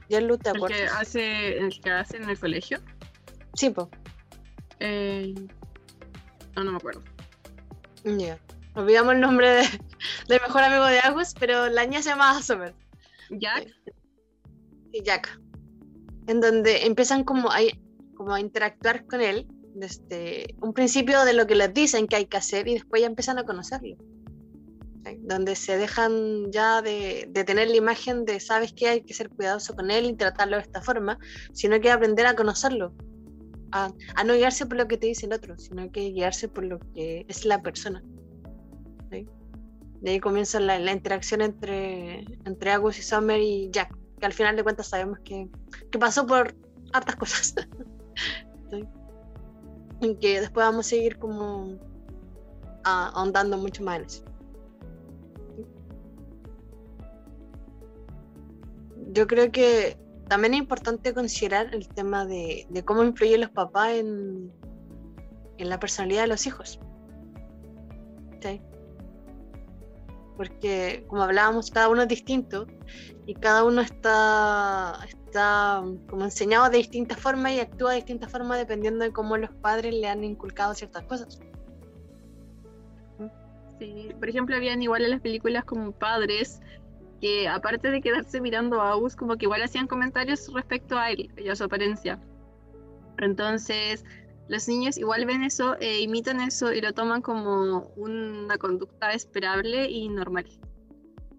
Yerlu, 0.08 0.38
¿te 0.38 0.50
El 0.52 0.66
que 0.66 0.84
hace, 0.86 1.58
el 1.58 1.82
que 1.82 1.92
hace 1.92 2.18
en 2.18 2.30
el 2.30 2.40
colegio. 2.40 2.80
Sí, 3.54 3.70
po. 3.70 3.90
Eh, 4.80 5.34
no, 6.56 6.64
no 6.64 6.72
me 6.72 6.78
acuerdo. 6.78 7.04
Ya. 8.04 8.40
Olvidamos 8.76 9.14
el 9.14 9.20
nombre 9.22 9.50
de- 9.50 9.82
del 10.28 10.42
mejor 10.42 10.64
amigo 10.64 10.86
de 10.86 11.00
Agus, 11.00 11.34
pero 11.40 11.68
la 11.70 11.84
niña 11.86 12.02
se 12.02 12.10
llamaba 12.10 12.42
Summer. 12.42 12.74
Jack, 13.30 13.68
y 14.92 15.04
Jack. 15.04 15.40
En 16.28 16.40
donde 16.42 16.86
empiezan 16.86 17.24
como 17.24 17.52
a, 17.52 17.58
como 18.16 18.34
a 18.34 18.40
interactuar 18.40 19.06
con 19.06 19.22
él 19.22 19.48
desde 19.80 20.56
un 20.62 20.74
principio 20.74 21.24
de 21.26 21.34
lo 21.34 21.48
que 21.48 21.56
les 21.56 21.74
dicen 21.74 22.08
que 22.08 22.16
hay 22.18 22.26
que 22.26 22.38
hacer 22.38 22.68
y 22.68 22.74
después 22.76 23.02
ya 23.02 23.08
empiezan 23.08 23.40
a 23.40 23.44
conocerlo. 23.44 23.98
¿sí? 25.06 25.20
Donde 25.22 25.56
se 25.56 25.78
dejan 25.78 26.52
ya 26.52 26.82
de, 26.82 27.28
de 27.30 27.44
tener 27.44 27.70
la 27.70 27.76
imagen 27.76 28.26
de 28.26 28.40
sabes 28.40 28.74
que 28.74 28.88
hay 28.88 29.02
que 29.02 29.14
ser 29.14 29.30
cuidadoso 29.30 29.76
con 29.76 29.92
él 29.92 30.06
y 30.06 30.14
tratarlo 30.16 30.58
de 30.58 30.64
esta 30.64 30.82
forma, 30.82 31.18
sino 31.54 31.80
que 31.80 31.92
aprender 31.92 32.26
a 32.26 32.36
conocerlo. 32.36 32.94
A, 33.72 33.92
a 34.16 34.24
no 34.24 34.34
guiarse 34.34 34.66
por 34.66 34.78
lo 34.78 34.88
que 34.88 34.98
te 34.98 35.08
dice 35.08 35.28
el 35.28 35.34
otro, 35.34 35.58
sino 35.58 35.92
que 35.92 36.10
guiarse 36.10 36.48
por 36.48 36.66
lo 36.66 36.80
que 36.94 37.26
es 37.28 37.46
la 37.46 37.62
persona. 37.62 38.04
¿sí? 39.12 39.28
De 40.02 40.12
ahí 40.12 40.20
comienza 40.20 40.60
la, 40.60 40.80
la 40.80 40.92
interacción 40.92 41.42
entre, 41.42 42.26
entre 42.46 42.72
Agus 42.72 42.98
y 42.98 43.04
Summer 43.04 43.40
y 43.40 43.70
Jack, 43.72 43.96
que 44.20 44.26
al 44.26 44.34
final 44.34 44.56
de 44.56 44.64
cuentas 44.64 44.88
sabemos 44.88 45.20
que, 45.24 45.48
que 45.92 46.00
pasó 46.00 46.26
por 46.26 46.56
hartas 46.94 47.16
cosas. 47.16 47.56
Y 50.02 50.16
que 50.16 50.42
después 50.42 50.66
vamos 50.66 50.88
a 50.88 50.90
seguir 50.90 51.18
como 51.18 51.78
ah, 52.84 53.12
ahondando 53.14 53.58
mucho 53.58 53.84
más 53.84 54.00
en 54.00 54.06
eso. 54.06 54.24
Yo 59.12 59.28
creo 59.28 59.52
que 59.52 59.98
también 60.28 60.54
es 60.54 60.60
importante 60.60 61.14
considerar 61.14 61.74
el 61.74 61.88
tema 61.88 62.26
de, 62.26 62.68
de 62.70 62.86
cómo 62.86 63.04
influyen 63.04 63.42
los 63.42 63.50
papás 63.50 63.94
en, 63.94 64.52
en 65.58 65.70
la 65.70 65.80
personalidad 65.80 66.22
de 66.22 66.28
los 66.28 66.46
hijos. 66.48 66.80
Porque, 70.38 71.06
como 71.10 71.24
hablábamos, 71.24 71.70
cada 71.70 71.90
uno 71.90 72.04
es 72.04 72.08
distinto 72.08 72.66
y 73.26 73.34
cada 73.36 73.66
uno 73.66 73.82
está, 73.82 74.98
está 75.30 75.84
como 76.10 76.26
enseñado 76.26 76.70
de 76.70 76.78
distintas 76.78 77.20
formas 77.20 77.54
y 77.54 77.60
actúa 77.60 77.92
de 77.92 77.98
distintas 77.98 78.32
formas 78.32 78.58
dependiendo 78.58 79.06
de 79.06 79.12
cómo 79.12 79.38
los 79.38 79.52
padres 79.52 79.94
le 79.94 80.08
han 80.08 80.24
inculcado 80.24 80.74
ciertas 80.74 81.04
cosas. 81.04 81.40
sí. 83.80 84.10
Por 84.20 84.28
ejemplo, 84.28 84.56
habían 84.56 84.82
igual 84.82 85.04
en 85.06 85.12
las 85.12 85.22
películas 85.22 85.64
como 85.64 85.92
padres 85.92 86.62
que 87.22 87.48
aparte 87.48 87.92
de 87.92 88.02
quedarse 88.02 88.42
mirando 88.42 88.82
a 88.82 88.92
Agus, 88.92 89.16
como 89.16 89.38
que 89.38 89.46
igual 89.46 89.62
hacían 89.62 89.88
comentarios 89.88 90.52
respecto 90.54 90.98
a 90.98 91.12
él 91.12 91.32
y 91.38 91.50
a 91.50 91.56
su 91.56 91.66
apariencia. 91.66 92.20
Entonces, 93.18 94.06
los 94.48 94.68
niños 94.68 94.98
igual 94.98 95.26
ven 95.26 95.44
eso, 95.44 95.76
e 95.80 96.00
imitan 96.02 96.42
eso 96.42 96.74
y 96.74 96.82
lo 96.82 96.94
toman 96.94 97.22
como 97.22 97.92
una 97.98 98.58
conducta 98.58 99.12
esperable 99.12 99.90
y 99.90 100.10
normal. 100.10 100.46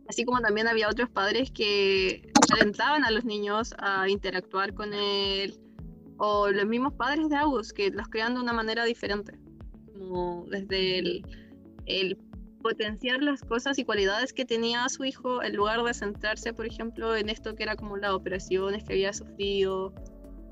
Así 0.09 0.25
como 0.25 0.40
también 0.40 0.68
había 0.68 0.88
otros 0.88 1.09
padres 1.09 1.50
que 1.50 2.30
alentaban 2.52 3.04
a 3.04 3.11
los 3.11 3.25
niños 3.25 3.75
a 3.78 4.09
interactuar 4.09 4.75
con 4.75 4.92
él, 4.95 5.59
o 6.19 6.49
los 6.49 6.66
mismos 6.66 6.92
padres 6.95 7.28
de 7.28 7.37
Agus 7.37 7.73
que 7.73 7.90
los 7.90 8.09
crean 8.09 8.35
de 8.35 8.40
una 8.40 8.52
manera 8.52 8.85
diferente, 8.85 9.33
como 9.92 10.45
desde 10.50 10.99
el, 10.99 11.26
el 11.87 12.19
potenciar 12.62 13.23
las 13.23 13.42
cosas 13.42 13.78
y 13.78 13.85
cualidades 13.85 14.33
que 14.33 14.45
tenía 14.45 14.88
su 14.88 15.04
hijo 15.04 15.42
en 15.42 15.57
lugar 15.57 15.83
de 15.83 15.95
centrarse, 15.95 16.52
por 16.52 16.66
ejemplo, 16.66 17.16
en 17.16 17.30
esto 17.30 17.54
que 17.54 17.62
era 17.62 17.75
como 17.75 17.97
las 17.97 18.12
operaciones 18.12 18.85
que 18.85 18.92
había 18.95 19.12
sufrido, 19.12 19.95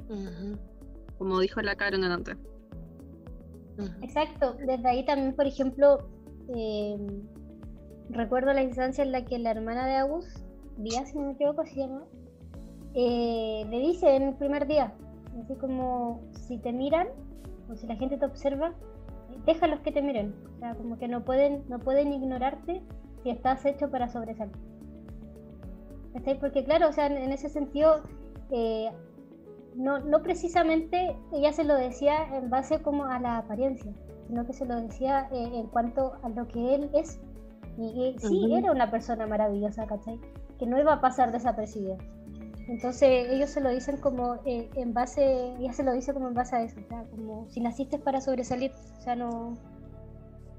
Ujú, 0.08 0.58
como 1.18 1.38
dijo 1.40 1.60
la 1.60 1.74
Karen 1.74 2.04
antes. 2.04 2.36
ujú. 3.76 3.90
Exacto, 4.02 4.56
desde 4.66 4.88
ahí 4.88 5.04
también, 5.04 5.34
por 5.34 5.46
ejemplo, 5.46 6.08
eh, 6.56 6.96
recuerdo 8.08 8.54
la 8.54 8.62
instancia 8.62 9.04
en 9.04 9.12
la 9.12 9.24
que 9.26 9.38
la 9.38 9.50
hermana 9.50 9.86
de 9.86 9.96
Agus, 9.96 10.24
Vía, 10.78 11.04
si 11.04 11.18
no 11.18 11.26
me 11.26 11.32
equivoco, 11.32 11.64
se 11.66 11.76
llama, 11.76 12.04
eh, 12.94 13.66
le 13.68 13.78
dice 13.80 14.14
en 14.14 14.22
el 14.22 14.34
primer 14.34 14.66
día, 14.66 14.94
así 15.42 15.54
como 15.56 16.20
si 16.32 16.58
te 16.58 16.72
miran 16.72 17.08
o 17.70 17.76
si 17.76 17.86
la 17.86 17.96
gente 17.96 18.16
te 18.16 18.24
observa, 18.24 18.72
déjalos 19.44 19.80
que 19.80 19.92
te 19.92 20.02
miren, 20.02 20.34
o 20.56 20.58
sea, 20.58 20.74
como 20.74 20.98
que 20.98 21.08
no 21.08 21.24
pueden, 21.24 21.64
no 21.68 21.78
pueden 21.78 22.12
ignorarte 22.12 22.82
si 23.22 23.30
estás 23.30 23.64
hecho 23.66 23.90
para 23.90 24.08
sobresalir. 24.08 24.56
Porque 26.40 26.64
claro, 26.64 26.88
o 26.88 26.92
sea, 26.92 27.06
en, 27.06 27.32
ese 27.32 27.48
sentido, 27.48 28.02
eh, 28.50 28.90
no, 29.74 30.00
no 30.00 30.22
precisamente 30.22 31.16
ella 31.32 31.52
se 31.52 31.64
lo 31.64 31.74
decía 31.74 32.36
en 32.36 32.50
base 32.50 32.82
como 32.82 33.04
a 33.04 33.18
la 33.20 33.38
apariencia, 33.38 33.92
sino 34.26 34.44
que 34.44 34.52
se 34.52 34.66
lo 34.66 34.80
decía 34.80 35.28
eh, 35.32 35.50
en 35.54 35.66
cuanto 35.68 36.14
a 36.22 36.28
lo 36.28 36.46
que 36.48 36.74
él 36.74 36.90
es. 36.94 37.20
Y, 37.78 38.16
sí, 38.18 38.44
Ujú. 38.44 38.56
era 38.56 38.72
una 38.72 38.90
persona 38.90 39.26
maravillosa, 39.26 39.86
¿cachai? 39.86 40.18
Que 40.58 40.66
no 40.66 40.78
iba 40.78 40.94
a 40.94 41.00
pasar 41.00 41.32
desapercibida. 41.32 41.96
Entonces 42.68 43.28
ellos 43.30 43.48
se 43.50 43.60
lo 43.62 43.70
dicen 43.70 43.96
como 43.96 44.40
eh, 44.44 44.68
en 44.74 44.92
base, 44.92 45.54
ella 45.58 45.72
se 45.72 45.82
lo 45.82 45.92
dice 45.92 46.12
como 46.12 46.28
en 46.28 46.34
base 46.34 46.56
a 46.56 46.62
eso, 46.64 46.76
o 46.84 46.88
sea, 46.88 47.04
como 47.10 47.48
si 47.48 47.60
naciste 47.60 47.98
para 47.98 48.20
sobresalir, 48.20 48.72
o 48.98 49.00
sea, 49.00 49.16
no, 49.16 49.54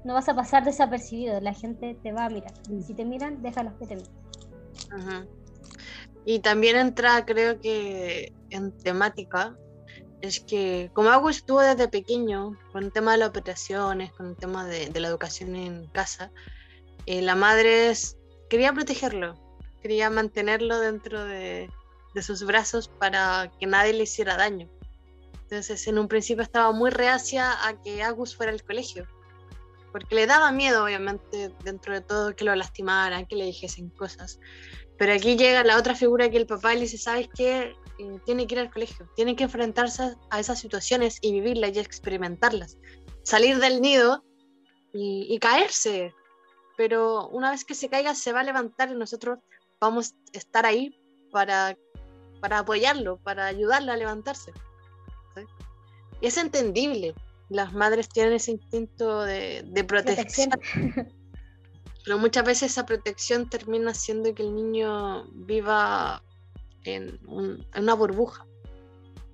no 0.04 0.14
vas 0.14 0.28
a 0.28 0.34
pasar 0.34 0.64
desapercibido, 0.64 1.40
la 1.40 1.54
gente 1.54 1.96
te 2.02 2.12
va 2.12 2.24
a 2.24 2.28
mirar. 2.30 2.52
Y 2.68 2.82
si 2.82 2.94
te 2.94 3.04
miran, 3.04 3.40
déjalos 3.42 3.74
que 3.74 3.86
te 3.86 3.96
miren. 3.96 4.12
Ajá. 4.90 5.26
Y 6.24 6.40
también 6.40 6.76
entra, 6.76 7.24
creo 7.24 7.60
que 7.60 8.32
en 8.50 8.76
temática, 8.78 9.56
es 10.20 10.40
que 10.40 10.90
como 10.92 11.10
Agus 11.10 11.36
estuvo 11.36 11.60
desde 11.60 11.86
pequeño 11.88 12.58
con 12.72 12.82
el 12.84 12.92
tema 12.92 13.12
de 13.12 13.18
las 13.18 13.28
operaciones, 13.28 14.12
con 14.12 14.26
el 14.26 14.36
tema 14.36 14.66
de, 14.66 14.88
de 14.88 15.00
la 15.00 15.08
educación 15.08 15.54
en 15.54 15.86
casa, 15.92 16.32
eh, 17.06 17.22
la 17.22 17.36
madre 17.36 17.90
es- 17.90 18.18
quería 18.48 18.72
protegerlo, 18.72 19.34
quería 19.80 20.10
mantenerlo 20.10 20.78
dentro 20.78 21.24
de, 21.24 21.70
de 22.14 22.22
sus 22.22 22.44
brazos 22.44 22.88
para 22.88 23.50
que 23.58 23.66
nadie 23.66 23.92
le 23.92 24.04
hiciera 24.04 24.36
daño. 24.36 24.68
Entonces, 25.42 25.86
en 25.88 25.98
un 25.98 26.08
principio 26.08 26.42
estaba 26.42 26.72
muy 26.72 26.90
reacia 26.90 27.66
a 27.66 27.80
que 27.82 28.02
Agus 28.02 28.36
fuera 28.36 28.52
al 28.52 28.62
colegio, 28.62 29.06
porque 29.90 30.14
le 30.14 30.26
daba 30.26 30.52
miedo, 30.52 30.84
obviamente, 30.84 31.52
dentro 31.64 31.92
de 31.92 32.00
todo, 32.00 32.36
que 32.36 32.44
lo 32.44 32.54
lastimaran, 32.54 33.26
que 33.26 33.36
le 33.36 33.46
dijesen 33.46 33.90
cosas. 33.90 34.38
Pero 34.96 35.12
aquí 35.12 35.36
llega 35.36 35.64
la 35.64 35.76
otra 35.76 35.94
figura 35.94 36.30
que 36.30 36.36
el 36.36 36.46
papá 36.46 36.74
le 36.74 36.82
dice, 36.82 36.98
¿sabes 36.98 37.28
qué? 37.34 37.74
Eh, 37.98 38.20
tiene 38.24 38.46
que 38.46 38.54
ir 38.54 38.60
al 38.60 38.70
colegio, 38.70 39.10
tiene 39.16 39.34
que 39.34 39.44
enfrentarse 39.44 40.14
a 40.30 40.40
esas 40.40 40.60
situaciones 40.60 41.18
y 41.20 41.32
vivirlas 41.32 41.74
y 41.74 41.80
experimentarlas. 41.80 42.78
Salir 43.22 43.58
del 43.58 43.80
nido 43.80 44.24
y, 44.92 45.26
y 45.28 45.38
caerse. 45.38 46.14
Pero 46.76 47.28
una 47.28 47.50
vez 47.50 47.64
que 47.64 47.74
se 47.74 47.88
caiga 47.88 48.14
se 48.14 48.32
va 48.32 48.40
a 48.40 48.44
levantar 48.44 48.90
y 48.90 48.94
nosotros 48.94 49.38
vamos 49.80 50.12
a 50.34 50.38
estar 50.38 50.66
ahí 50.66 50.94
para, 51.32 51.76
para 52.40 52.58
apoyarlo, 52.60 53.18
para 53.18 53.46
ayudarlo 53.46 53.92
a 53.92 53.96
levantarse. 53.96 54.52
¿sí? 55.34 55.42
Y 56.20 56.26
es 56.26 56.36
entendible. 56.36 57.14
Las 57.48 57.72
madres 57.72 58.08
tienen 58.08 58.34
ese 58.34 58.52
instinto 58.52 59.22
de, 59.22 59.62
de 59.66 59.84
protección 59.84 60.50
Protección. 60.50 61.12
pero 62.04 62.18
muchas 62.18 62.44
veces 62.44 62.70
esa 62.72 62.86
protección 62.86 63.48
termina 63.48 63.90
haciendo 63.90 64.32
que 64.34 64.42
el 64.42 64.54
niño 64.54 65.24
viva 65.32 66.22
en, 66.84 67.18
un- 67.26 67.66
en 67.74 67.82
una 67.82 67.94
burbuja, 67.94 68.46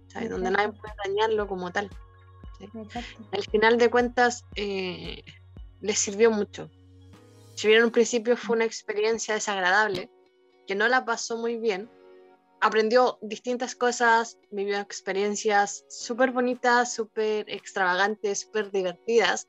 ¿sabes? 0.08 0.30
donde 0.30 0.50
nadie 0.50 0.72
puede 0.72 0.94
dañarlo 1.04 1.46
como 1.46 1.70
tal. 1.72 1.90
Al 3.32 3.42
final 3.44 3.76
de 3.78 3.90
cuentas, 3.90 4.44
eh, 4.56 5.22
les 5.80 5.98
sirvió 5.98 6.30
mucho. 6.30 6.70
Si 7.54 7.66
bien 7.68 7.80
en 7.80 7.84
un 7.86 7.90
principio 7.90 8.36
fue 8.36 8.56
una 8.56 8.64
experiencia 8.64 9.34
desagradable, 9.34 10.10
que 10.66 10.74
no 10.74 10.88
la 10.88 11.04
pasó 11.04 11.36
muy 11.36 11.56
bien, 11.56 11.90
aprendió 12.60 13.18
distintas 13.22 13.74
cosas, 13.74 14.38
vivió 14.50 14.78
experiencias 14.78 15.84
súper 15.88 16.32
bonitas, 16.32 16.92
súper 16.94 17.48
extravagantes, 17.50 18.40
súper 18.40 18.70
divertidas, 18.70 19.48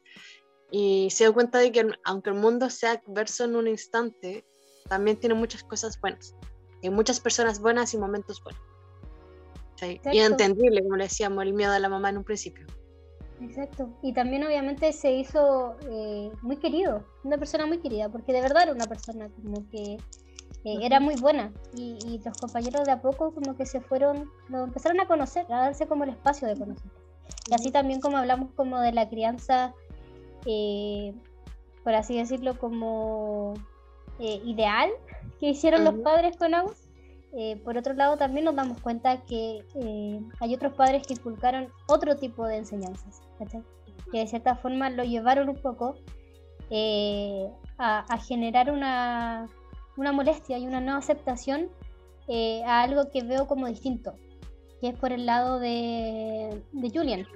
y 0.71 1.09
se 1.11 1.23
dio 1.23 1.33
cuenta 1.33 1.59
de 1.59 1.71
que 1.71 1.87
aunque 2.03 2.29
el 2.29 2.35
mundo 2.35 2.69
sea 2.69 3.01
adverso 3.05 3.45
en 3.45 3.55
un 3.55 3.67
instante, 3.67 4.45
también 4.89 5.17
tiene 5.17 5.35
muchas 5.35 5.63
cosas 5.63 5.99
buenas. 5.99 6.35
Hay 6.83 6.89
muchas 6.89 7.19
personas 7.19 7.59
buenas 7.59 7.93
y 7.93 7.97
momentos 7.97 8.41
buenos. 8.43 8.61
¿sí? 9.75 9.99
Y 10.11 10.19
entendible, 10.19 10.81
como 10.83 10.97
le 10.97 11.05
decíamos, 11.05 11.43
el 11.43 11.53
miedo 11.53 11.71
de 11.71 11.79
la 11.79 11.89
mamá 11.89 12.09
en 12.09 12.17
un 12.17 12.23
principio. 12.23 12.65
Exacto. 13.41 13.97
Y 14.01 14.13
también 14.13 14.43
obviamente 14.43 14.91
se 14.93 15.11
hizo 15.11 15.77
eh, 15.89 16.31
muy 16.41 16.57
querido, 16.57 17.05
una 17.23 17.37
persona 17.37 17.65
muy 17.65 17.79
querida, 17.79 18.09
porque 18.09 18.33
de 18.33 18.41
verdad 18.41 18.63
era 18.63 18.71
una 18.73 18.85
persona 18.85 19.29
como 19.29 19.69
que 19.69 19.97
eh, 20.67 20.79
era 20.85 20.99
muy 20.99 21.15
buena. 21.15 21.51
Y, 21.75 21.97
y 22.05 22.19
los 22.25 22.37
compañeros 22.37 22.85
de 22.85 22.91
a 22.93 23.01
poco 23.01 23.33
como 23.33 23.55
que 23.55 23.65
se 23.65 23.81
fueron, 23.81 24.29
lo 24.49 24.63
empezaron 24.65 24.99
a 24.99 25.07
conocer, 25.07 25.45
a 25.51 25.59
darse 25.61 25.87
como 25.87 26.03
el 26.05 26.11
espacio 26.11 26.47
de 26.47 26.57
conocer. 26.57 26.91
Y 27.49 27.53
así 27.55 27.71
también 27.71 28.01
como 28.01 28.17
hablamos 28.17 28.51
como 28.55 28.79
de 28.81 28.91
la 28.93 29.09
crianza, 29.09 29.73
eh, 30.45 31.13
por 31.83 31.93
así 31.95 32.17
decirlo, 32.17 32.57
como 32.57 33.53
eh, 34.19 34.41
ideal 34.45 34.89
que 35.39 35.49
hicieron 35.49 35.83
los 35.83 35.95
padres 35.95 36.37
con 36.37 36.53
Agus. 36.53 36.77
eh, 37.33 37.57
por 37.63 37.77
otro 37.77 37.93
lado, 37.93 38.17
también 38.17 38.45
nos 38.45 38.55
damos 38.55 38.81
cuenta 38.81 39.23
que 39.25 39.65
eh, 39.75 40.21
hay 40.39 40.53
otros 40.55 40.73
padres 40.73 41.05
que 41.07 41.13
inculcaron 41.13 41.71
otro 41.87 42.15
tipo 42.17 42.45
de 42.47 42.57
enseñanzas, 42.57 43.21
¿cachai? 43.37 43.63
que 44.11 44.19
de 44.19 44.27
cierta 44.27 44.55
forma 44.55 44.89
lo 44.89 45.03
llevaron 45.03 45.49
un 45.49 45.57
poco 45.61 45.95
eh, 46.69 47.49
a, 47.77 47.99
a 48.13 48.17
generar 48.19 48.71
una, 48.71 49.47
una 49.97 50.11
molestia 50.11 50.57
y 50.57 50.65
una 50.65 50.79
no 50.79 50.95
aceptación 50.95 51.69
eh, 52.27 52.63
a 52.65 52.81
algo 52.81 53.09
que 53.11 53.23
veo 53.23 53.47
como 53.47 53.67
distinto, 53.67 54.15
que 54.79 54.89
es 54.89 54.95
por 54.95 55.11
el 55.11 55.25
lado 55.25 55.59
de, 55.59 56.63
de 56.71 56.89
Julian, 56.89 57.27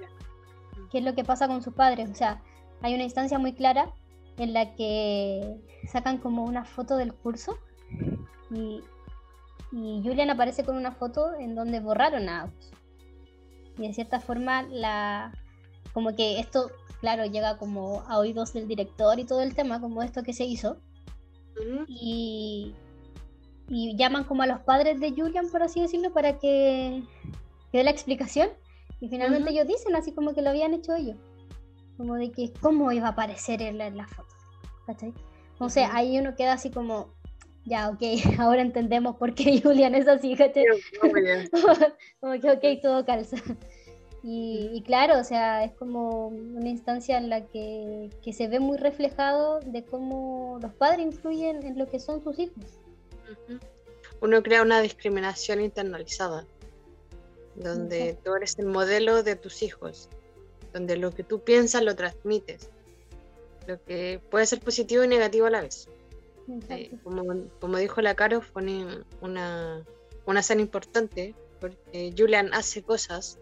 que 0.90 0.98
es 0.98 1.04
lo 1.04 1.14
que 1.14 1.24
pasa 1.24 1.48
con 1.48 1.62
sus 1.62 1.74
padres. 1.74 2.10
O 2.10 2.14
sea, 2.14 2.42
hay 2.80 2.94
una 2.94 3.04
instancia 3.04 3.38
muy 3.38 3.52
clara 3.52 3.92
en 4.38 4.52
la 4.52 4.74
que 4.74 5.56
sacan 5.90 6.18
como 6.18 6.44
una 6.44 6.64
foto 6.64 6.96
del 6.96 7.12
curso 7.12 7.58
y, 8.50 8.82
y 9.72 10.02
Julian 10.04 10.30
aparece 10.30 10.64
con 10.64 10.76
una 10.76 10.92
foto 10.92 11.34
en 11.34 11.54
donde 11.54 11.80
borraron 11.80 12.28
a 12.28 12.42
Agus. 12.42 12.70
Y 13.78 13.88
de 13.88 13.94
cierta 13.94 14.20
forma 14.20 14.62
la 14.62 15.32
como 15.92 16.14
que 16.14 16.40
esto, 16.40 16.70
claro, 17.00 17.26
llega 17.26 17.58
como 17.58 18.02
a 18.08 18.18
oídos 18.18 18.52
del 18.52 18.68
director 18.68 19.18
y 19.18 19.24
todo 19.24 19.42
el 19.42 19.54
tema, 19.54 19.80
como 19.80 20.02
esto 20.02 20.22
que 20.22 20.32
se 20.32 20.44
hizo. 20.44 20.78
Ujú. 21.60 21.84
Y, 21.88 22.74
y 23.68 23.96
llaman 23.96 24.24
como 24.24 24.42
a 24.42 24.46
los 24.46 24.60
padres 24.60 25.00
de 25.00 25.10
Julian, 25.10 25.48
por 25.50 25.62
así 25.62 25.80
decirlo, 25.80 26.12
para 26.12 26.38
que, 26.38 27.02
que 27.70 27.78
dé 27.78 27.84
la 27.84 27.90
explicación. 27.90 28.50
Y 29.00 29.08
finalmente 29.08 29.50
Ujú. 29.50 29.58
ellos 29.58 29.66
dicen 29.66 29.96
así 29.96 30.12
como 30.12 30.34
que 30.34 30.42
lo 30.42 30.50
habían 30.50 30.74
hecho 30.74 30.94
ellos. 30.94 31.16
Como 31.96 32.14
de 32.14 32.30
que 32.30 32.52
cómo 32.60 32.92
iba 32.92 33.08
a 33.08 33.10
aparecer 33.10 33.62
en 33.62 33.78
la, 33.78 33.86
en 33.86 33.96
la 33.96 34.06
foto. 34.06 34.34
¿Cachai? 34.86 35.12
Entonces 35.52 35.84
Ujú. 35.84 35.96
ahí 35.96 36.18
uno 36.18 36.34
queda 36.34 36.54
así 36.54 36.70
como, 36.70 37.14
ya, 37.64 37.88
ok, 37.90 38.02
ahora 38.38 38.62
entendemos 38.62 39.16
por 39.16 39.34
qué 39.34 39.60
Julian 39.60 39.94
es 39.94 40.08
así, 40.08 40.34
¿cachai? 40.36 40.64
Como 42.20 42.40
que 42.40 42.50
ok, 42.50 42.82
todo 42.82 43.04
calza. 43.04 43.36
Y, 44.24 44.70
y 44.72 44.82
claro, 44.82 45.18
o 45.18 45.24
sea, 45.24 45.64
es 45.64 45.72
como 45.72 46.28
una 46.28 46.68
instancia 46.68 47.18
en 47.18 47.28
la 47.28 47.44
que, 47.46 48.08
que 48.22 48.32
se 48.32 48.46
ve 48.46 48.60
muy 48.60 48.78
reflejado 48.78 49.58
de 49.60 49.84
cómo 49.84 50.58
los 50.62 50.72
padres 50.74 51.00
influyen 51.06 51.64
en 51.66 51.76
lo 51.76 51.88
que 51.88 51.98
son 51.98 52.22
sus 52.22 52.38
hijos. 52.38 52.64
Uno 54.20 54.42
crea 54.42 54.62
una 54.62 54.80
discriminación 54.80 55.60
internalizada, 55.60 56.46
donde 57.56 58.10
Exacto. 58.10 58.30
tú 58.30 58.36
eres 58.36 58.58
el 58.60 58.66
modelo 58.66 59.24
de 59.24 59.34
tus 59.34 59.62
hijos, 59.62 60.08
donde 60.72 60.96
lo 60.96 61.10
que 61.10 61.24
tú 61.24 61.40
piensas 61.40 61.82
lo 61.82 61.96
transmites, 61.96 62.70
lo 63.66 63.82
que 63.82 64.20
puede 64.30 64.46
ser 64.46 64.60
positivo 64.60 65.02
y 65.02 65.08
negativo 65.08 65.46
a 65.46 65.50
la 65.50 65.62
vez. 65.62 65.88
Eh, 66.68 66.92
como, 67.02 67.24
como 67.60 67.76
dijo 67.78 68.00
la 68.00 68.14
Caro, 68.14 68.40
fue 68.40 68.62
una- 68.62 69.04
una, 69.20 69.84
una 70.26 70.40
escena 70.40 70.60
importante 70.60 71.34
porque 71.60 72.12
Julian 72.16 72.52
hace 72.52 72.82
cosas 72.82 73.38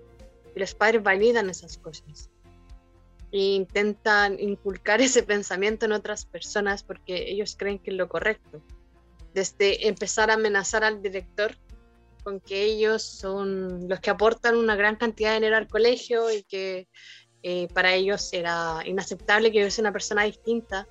y 0.54 0.60
los 0.60 0.74
padres 0.74 1.02
validan 1.02 1.50
esas 1.50 1.78
cosas. 1.78 2.30
E 3.32 3.38
intentan 3.54 4.38
inculcar 4.40 5.00
ese 5.00 5.22
pensamiento 5.22 5.86
en 5.86 5.92
otras 5.92 6.24
personas 6.26 6.82
porque 6.82 7.30
ellos 7.30 7.56
creen 7.58 7.78
que 7.78 7.90
es 7.90 7.96
lo 7.96 8.08
correcto. 8.08 8.62
Desde 9.34 9.86
empezar 9.88 10.30
a 10.30 10.34
amenazar 10.34 10.82
al 10.82 11.02
director 11.02 11.56
con 12.24 12.40
que 12.40 12.64
ellos 12.64 13.02
son 13.02 13.88
los 13.88 14.00
que 14.00 14.10
aportan 14.10 14.56
una 14.56 14.76
gran 14.76 14.96
cantidad 14.96 15.30
de 15.30 15.36
dinero 15.36 15.56
al 15.56 15.68
colegio 15.68 16.30
y 16.30 16.42
que 16.42 16.88
eh, 17.42 17.68
para 17.72 17.94
ellos 17.94 18.32
era 18.32 18.82
inaceptable 18.84 19.50
que 19.50 19.60
hubiese 19.60 19.80
una 19.80 19.92
persona 19.92 20.24
distinta 20.24 20.86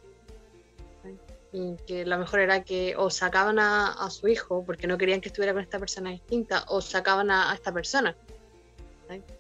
y 1.51 1.75
que 1.87 2.05
lo 2.05 2.17
mejor 2.17 2.39
era 2.39 2.63
que 2.63 2.95
o 2.97 3.09
sacaban 3.09 3.59
a, 3.59 3.93
a 3.93 4.09
su 4.09 4.27
hijo 4.27 4.63
porque 4.65 4.87
no 4.87 4.97
querían 4.97 5.21
que 5.21 5.29
estuviera 5.29 5.53
con 5.53 5.63
esta 5.63 5.79
persona 5.79 6.11
distinta 6.11 6.65
o 6.67 6.81
sacaban 6.81 7.31
a, 7.31 7.51
a 7.51 7.55
esta 7.55 7.71
persona, 7.71 8.15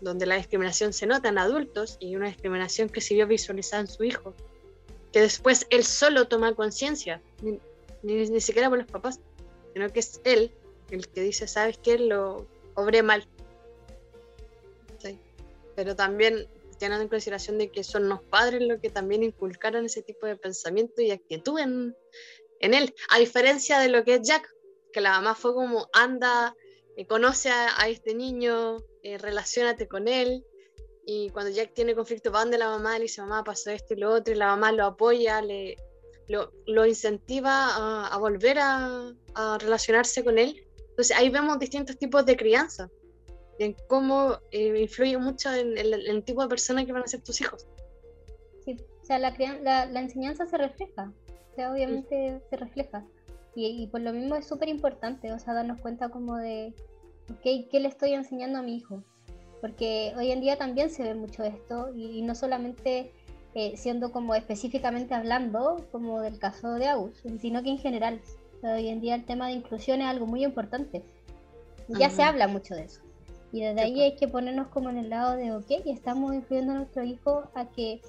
donde 0.01 0.25
la 0.25 0.35
discriminación 0.35 0.93
se 0.93 1.05
nota 1.05 1.29
en 1.29 1.37
adultos 1.37 1.97
y 1.99 2.15
una 2.15 2.27
discriminación 2.27 2.89
que 2.89 3.01
se 3.01 3.13
vio 3.13 3.27
visualizada 3.27 3.81
en 3.81 3.87
su 3.87 4.03
hijo, 4.03 4.33
que 5.11 5.21
después 5.21 5.67
él 5.69 5.83
solo 5.83 6.27
toma 6.27 6.55
conciencia, 6.55 7.21
ni, 7.41 7.59
ni, 8.03 8.29
ni 8.29 8.41
siquiera 8.41 8.69
por 8.69 8.79
los 8.79 8.87
papás, 8.87 9.19
sino 9.73 9.89
que 9.91 9.99
es 9.99 10.21
él 10.23 10.51
el 10.91 11.07
que 11.07 11.21
dice, 11.21 11.47
sabes 11.47 11.77
que 11.77 11.99
lo 11.99 12.47
obré 12.75 13.03
mal. 13.03 13.27
¿sí? 14.97 15.19
Pero 15.75 15.95
también 15.95 16.47
tienen 16.77 17.01
en 17.01 17.07
consideración 17.07 17.57
de 17.57 17.69
que 17.69 17.83
son 17.83 18.09
los 18.09 18.23
padres 18.23 18.61
los 18.61 18.79
que 18.79 18.89
también 18.89 19.23
inculcaron 19.23 19.85
ese 19.85 20.01
tipo 20.01 20.25
de 20.25 20.37
pensamiento 20.37 21.01
y 21.01 21.11
actitud 21.11 21.59
en, 21.59 21.95
en 22.59 22.73
él, 22.73 22.95
a 23.09 23.19
diferencia 23.19 23.79
de 23.79 23.89
lo 23.89 24.03
que 24.03 24.15
es 24.15 24.21
Jack. 24.23 24.49
que 24.91 25.01
la 25.01 25.11
mamá 25.11 25.35
fue 25.35 25.53
como, 25.53 25.89
anda, 25.93 26.55
eh, 26.99 27.07
conoce 27.07 27.49
a, 27.49 27.81
a 27.81 27.87
este 27.87 28.13
niño, 28.13 28.77
eh, 29.03 29.17
relacionate 29.17 29.87
con 29.87 30.07
él. 30.07 30.43
Y 31.05 31.29
cuando 31.29 31.49
Jack 31.49 31.73
tiene 31.73 31.95
conflicto, 31.95 32.29
van 32.29 32.51
de 32.51 32.57
la 32.57 32.67
mamá, 32.67 32.97
le 32.97 33.03
dice, 33.03 33.21
mamá, 33.21 33.43
pasó 33.43 33.71
esto 33.71 33.93
y 33.93 33.97
lo 33.97 34.11
otro, 34.11 34.33
y 34.33 34.37
la 34.37 34.47
mamá 34.47 34.71
lo 34.73 34.85
apoya, 34.85 35.41
le, 35.41 35.77
lo, 36.27 36.51
lo 36.67 36.85
incentiva 36.85 37.51
a, 37.51 38.07
a 38.07 38.17
volver 38.17 38.59
a, 38.59 39.13
a 39.33 39.57
relacionarse 39.59 40.23
con 40.23 40.37
él. 40.37 40.67
Entonces 40.89 41.15
ahí 41.17 41.29
vemos 41.29 41.57
distintos 41.57 41.97
tipos 41.97 42.25
de 42.25 42.35
crianza, 42.35 42.89
en 43.59 43.75
cómo 43.87 44.39
eh, 44.51 44.81
influye 44.81 45.17
mucho 45.17 45.53
en 45.53 45.77
el, 45.77 45.93
en 45.93 46.15
el 46.17 46.23
tipo 46.23 46.41
de 46.43 46.49
persona 46.49 46.85
que 46.85 46.91
van 46.91 47.03
a 47.03 47.07
ser 47.07 47.21
tus 47.23 47.39
hijos. 47.39 47.65
Sí, 48.65 48.75
o 49.01 49.05
sea, 49.05 49.17
la, 49.19 49.33
la, 49.61 49.85
la 49.85 49.99
enseñanza 50.01 50.45
se 50.45 50.57
refleja, 50.57 51.13
o 51.51 51.55
sea, 51.55 51.71
obviamente 51.71 52.41
se 52.49 52.55
refleja. 52.57 53.05
Y, 53.55 53.83
y 53.83 53.87
por 53.87 54.01
lo 54.01 54.13
mismo 54.13 54.35
es 54.35 54.47
súper 54.47 54.69
importante, 54.69 55.31
o 55.33 55.39
sea, 55.39 55.53
darnos 55.55 55.81
cuenta 55.81 56.09
como 56.09 56.37
de, 56.37 56.73
ok, 57.31 57.69
¿qué 57.69 57.79
le 57.79 57.87
estoy 57.87 58.13
enseñando 58.13 58.59
a 58.59 58.61
mi 58.61 58.77
hijo? 58.77 59.03
Porque 59.61 60.13
hoy 60.17 60.31
en 60.31 60.41
día 60.41 60.57
también 60.57 60.89
se 60.89 61.03
ve 61.03 61.13
mucho 61.13 61.43
esto, 61.43 61.89
y, 61.95 62.21
no 62.21 62.35
solamente 62.35 63.11
eh, 63.55 63.73
siendo 63.75 64.11
como 64.11 64.35
específicamente 64.35 65.13
hablando, 65.13 65.85
como 65.91 66.21
del 66.21 66.39
caso 66.39 66.73
de 66.73 66.87
Agus, 66.87 67.23
sino 67.39 67.63
que 67.63 67.69
en 67.69 67.77
general. 67.77 68.21
Hoy 68.61 68.89
en 68.89 68.99
día 68.99 69.15
el 69.15 69.25
tema 69.25 69.47
de 69.47 69.53
inclusión 69.53 70.01
es 70.01 70.07
algo 70.07 70.25
muy 70.25 70.43
importante. 70.43 71.01
Ya 71.87 72.09
se 72.09 72.21
Ujú. 72.21 72.29
habla 72.29 72.47
mucho 72.47 72.75
de 72.75 72.83
eso. 72.83 73.01
Y 73.51 73.61
desde 73.61 73.81
ahí 73.81 74.01
hay 74.01 74.15
que 74.15 74.27
ponernos 74.27 74.67
como 74.67 74.89
en 74.89 74.97
el 74.97 75.09
lado 75.09 75.35
de, 75.35 75.53
ok, 75.53 75.71
estamos 75.85 76.35
influyendo 76.35 76.73
a 76.73 76.75
nuestro 76.75 77.03
hijo 77.03 77.49
a 77.55 77.69
que 77.69 78.01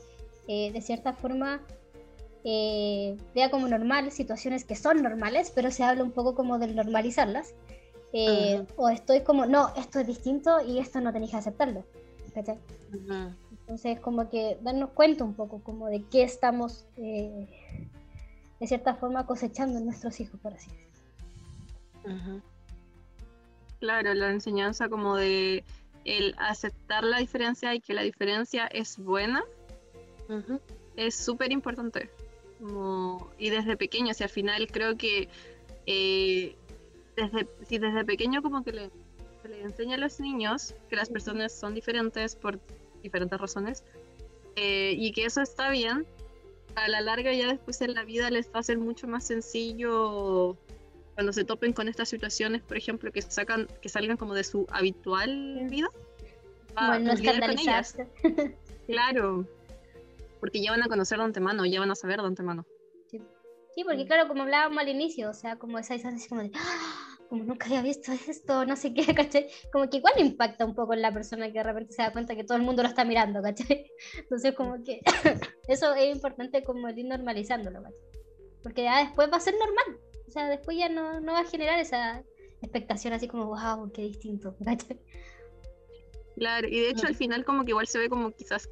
eh, 0.49 0.73
de 0.73 0.81
cierta 0.83 1.13
forma 1.15 1.63
eh, 2.45 3.17
vea 3.35 3.51
como 3.51 3.69
normal 3.69 4.11
situaciones 4.11 4.65
que 4.65 4.75
son 4.75 5.03
normales, 5.03 5.53
pero 5.55 5.71
se 5.71 5.85
habla 5.85 6.03
un 6.03 6.13
poco 6.13 6.35
como 6.35 6.59
de 6.59 6.67
normalizarlas. 6.69 7.55
Eh, 8.13 8.67
O 8.77 8.89
estoy 8.89 9.21
como, 9.21 9.47
no, 9.47 9.73
esto 9.77 10.01
es 10.01 10.07
distinto 10.07 10.61
y 10.67 10.79
esto 10.79 11.01
no 11.01 11.13
tenéis 11.13 11.31
que 11.33 11.37
aceptarlo. 11.39 11.85
¿cachai? 12.35 12.59
Ujú. 12.95 13.35
Entonces, 13.61 14.01
como 14.01 14.29
que 14.29 14.59
darnos 14.63 14.91
cuenta 14.91 15.25
un 15.25 15.35
poco 15.35 15.63
como 15.63 15.89
de 15.89 16.03
qué 16.11 16.23
estamos, 16.23 16.87
eh, 16.97 17.47
de 18.59 18.67
cierta 18.67 18.95
forma, 18.95 19.27
cosechando 19.27 19.79
en 19.79 19.87
nuestros 19.87 20.19
hijos, 20.21 20.41
por 20.41 20.55
así 20.55 20.71
decirlo. 20.71 22.43
Claro, 23.79 24.15
la 24.15 24.31
enseñanza 24.31 24.89
como 24.89 25.17
de 25.17 25.65
el 26.05 26.35
aceptar 26.39 27.05
la 27.05 27.19
diferencia 27.19 27.75
y 27.75 27.81
que 27.81 27.95
la 27.95 28.03
diferencia 28.03 28.67
es 28.67 28.99
buena 28.99 29.43
es 30.97 31.15
súper 31.15 31.53
importante. 31.53 32.11
Y 33.39 33.51
desde 33.51 33.77
pequeño, 33.77 34.13
si 34.15 34.23
al 34.23 34.31
final 34.31 34.67
creo 34.71 34.97
que 34.97 35.29
eh, 35.87 36.57
desde, 37.17 37.49
si 37.67 37.79
desde 37.79 38.05
pequeño 38.05 38.43
como 38.43 38.63
que 38.63 38.73
le, 38.73 38.91
se 39.43 39.49
le 39.49 39.63
enseña 39.63 39.97
a 39.97 39.99
los 39.99 40.21
niños 40.21 40.75
que 40.89 40.97
las 40.97 41.09
personas 41.09 41.53
son 41.53 41.75
diferentes 41.75 42.37
por 42.37 42.59
diferentes 43.03 43.41
razones 43.41 43.85
eh, 44.57 44.95
y 44.97 45.13
que 45.13 45.25
eso 45.25 45.41
está 45.41 45.71
bien, 45.71 46.07
a 46.75 46.89
la 46.89 47.01
larga 47.01 47.33
ya 47.33 47.49
después 47.49 47.81
en 47.81 47.95
la 47.95 48.05
vida 48.05 48.31
les 48.31 48.49
va 48.55 48.61
a 48.61 48.63
ser 48.63 48.79
mucho 48.79 49.07
más 49.07 49.27
sencillo 49.27 50.57
cuando 51.15 51.33
se 51.33 51.45
topen 51.45 51.73
con 51.73 51.89
estas 51.89 52.09
situaciones, 52.09 52.63
por 52.63 52.77
ejemplo, 52.77 53.13
que 53.13 53.21
sacan, 53.21 53.69
que 53.83 53.89
salgan 53.89 54.17
como 54.17 54.35
de 54.35 54.45
su 54.45 54.67
habitual 54.71 55.67
vida. 55.69 55.89
Como 56.75 56.93
a 56.93 56.97
el 56.97 57.05
no 57.05 57.15
lidiar 57.15 57.41
con 57.41 57.51
ellas. 57.51 57.97
escandalizarse. 57.99 58.57
Claro, 58.87 59.47
porque 60.41 60.61
ya 60.61 60.73
van 60.73 60.83
a 60.83 60.89
conocer 60.89 61.19
de 61.19 61.25
antemano, 61.25 61.65
ya 61.65 61.79
van 61.79 61.93
a 61.93 61.95
saber 61.95 62.21
de 62.21 62.27
antemano. 62.27 62.67
Sí, 63.75 63.85
porque 63.85 64.07
claro, 64.07 64.27
como 64.29 64.43
hablábamos 64.43 64.79
al 64.79 64.89
inicio, 64.89 65.31
o 65.31 65.35
sea, 65.35 65.57
como 65.57 65.79
esa 65.79 65.97
sensación 65.99 66.29
como 66.29 66.43
de, 66.43 66.51
"Ah, 66.55 67.17
como 67.29 67.45
nunca 67.45 67.67
había 67.67 67.83
visto 67.83 68.11
esto, 68.13 68.65
no 68.67 68.75
sé 68.75 68.93
qué, 68.93 69.03
¿cachai? 69.15 69.49
Como 69.73 69.89
que 69.89 69.99
igual 69.99 70.15
impacta 70.19 70.65
un 70.65 70.75
poco 70.75 70.95
en 70.95 71.03
la 71.03 71.13
persona 71.13 71.47
que 71.47 71.59
de 71.59 71.63
repente 71.63 71.93
se 71.93 72.03
da 72.03 72.13
cuenta 72.13 72.35
que 72.35 72.43
todo 72.45 72.57
el 72.57 72.65
mundo 72.65 72.83
lo 72.83 72.89
está 72.89 73.05
mirando, 73.05 73.41
¿cachai? 73.41 73.91
Entonces 74.19 74.55
como 74.55 74.83
que 74.83 75.01
eso 75.69 75.95
es 75.95 76.15
importante 76.15 76.65
como 76.65 76.89
ir 76.89 77.05
normalizándolo, 77.07 77.83
¿cachai? 77.83 78.01
Porque 78.63 78.83
ya 78.83 79.05
después 79.05 79.31
va 79.33 79.37
a 79.37 79.41
ser 79.41 79.55
normal, 79.55 80.01
o 80.27 80.31
sea, 80.31 80.49
después 80.49 80.77
ya 80.77 80.89
no, 80.89 81.21
no 81.21 81.33
va 81.33 81.41
a 81.41 81.45
generar 81.45 81.79
esa 81.79 82.23
expectación 82.61 83.15
así 83.15 83.27
como, 83.27 83.47
wow, 83.47 83.91
qué 83.93 84.03
distinto, 84.03 84.55
¿cachai? 84.65 84.99
Claro, 86.37 86.69
y 86.69 86.81
de 86.81 86.91
hecho 86.91 87.07
al 87.07 87.15
final 87.15 87.45
como 87.45 87.65
que 87.65 87.71
igual 87.71 87.87
se 87.87 87.99
ve 87.99 88.09
como 88.09 88.33
quizás 88.33 88.69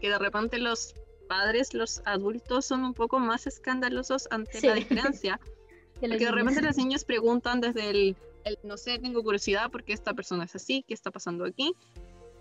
que 0.00 0.08
de 0.08 0.18
repente 0.18 0.58
los 0.58 0.94
padres, 1.32 1.72
los 1.74 2.02
adultos 2.04 2.66
son 2.66 2.84
un 2.84 2.94
poco 2.94 3.18
más 3.18 3.46
escandalosos 3.46 4.28
ante 4.30 4.60
la 4.66 4.74
Sí. 4.74 4.80
diferencia. 4.80 5.40
De 6.00 6.08
los 6.08 6.16
Porque 6.16 6.24
de 6.26 6.32
repente 6.32 6.62
los 6.62 6.76
niños 6.76 7.04
preguntan 7.04 7.60
desde 7.60 7.88
el, 7.90 8.16
el, 8.44 8.58
no 8.64 8.76
sé, 8.76 8.98
tengo 8.98 9.22
curiosidad 9.22 9.70
porque 9.70 9.92
esta 9.92 10.12
persona 10.14 10.44
es 10.44 10.54
así, 10.56 10.84
¿qué 10.86 10.94
está 10.94 11.10
pasando 11.10 11.44
aquí? 11.44 11.74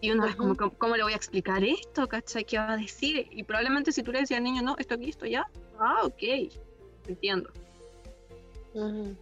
Y 0.02 0.10
uno 0.12 0.26
es 0.26 0.36
como. 0.36 0.56
¿cómo, 0.58 0.72
cómo 0.78 0.96
le 0.98 1.04
voy 1.04 1.14
a 1.14 1.16
explicar 1.16 1.64
esto? 1.64 2.08
¿Cachai? 2.08 2.44
¿Qué 2.44 2.58
va 2.58 2.72
a 2.74 2.78
decir? 2.78 3.28
Y 3.32 3.44
probablemente 3.44 3.92
si 3.92 4.02
tú 4.04 4.12
le 4.12 4.20
decías 4.22 4.40
al 4.40 4.44
niño, 4.46 4.62
no, 4.64 4.76
esto 4.80 4.96
aquí, 4.96 5.10
esto 5.10 5.26
allá, 5.26 5.46
ah, 5.80 6.02
ok, 6.04 6.24
entiendo. 7.08 7.50
Ujú. 8.74 9.16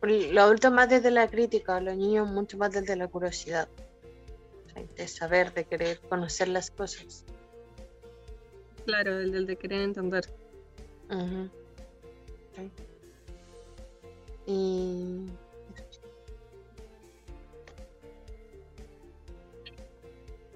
Por- 0.00 0.10
Los 0.10 0.44
adultos 0.44 0.70
más 0.72 0.88
desde 0.88 1.10
la 1.10 1.26
crítica, 1.28 1.80
los 1.80 1.96
niños 1.96 2.28
mucho 2.30 2.56
más 2.56 2.70
desde 2.72 2.94
la 2.96 3.08
curiosidad. 3.08 3.68
De 4.96 5.06
saber, 5.08 5.52
de 5.54 5.64
querer 5.64 6.00
conocer 6.08 6.48
las 6.48 6.70
cosas. 6.70 7.24
Claro, 8.84 9.18
el, 9.18 9.34
el 9.34 9.46
de 9.46 9.56
querer 9.56 9.82
entender. 9.82 10.24
Ok. 11.10 12.70
Y 14.46 15.26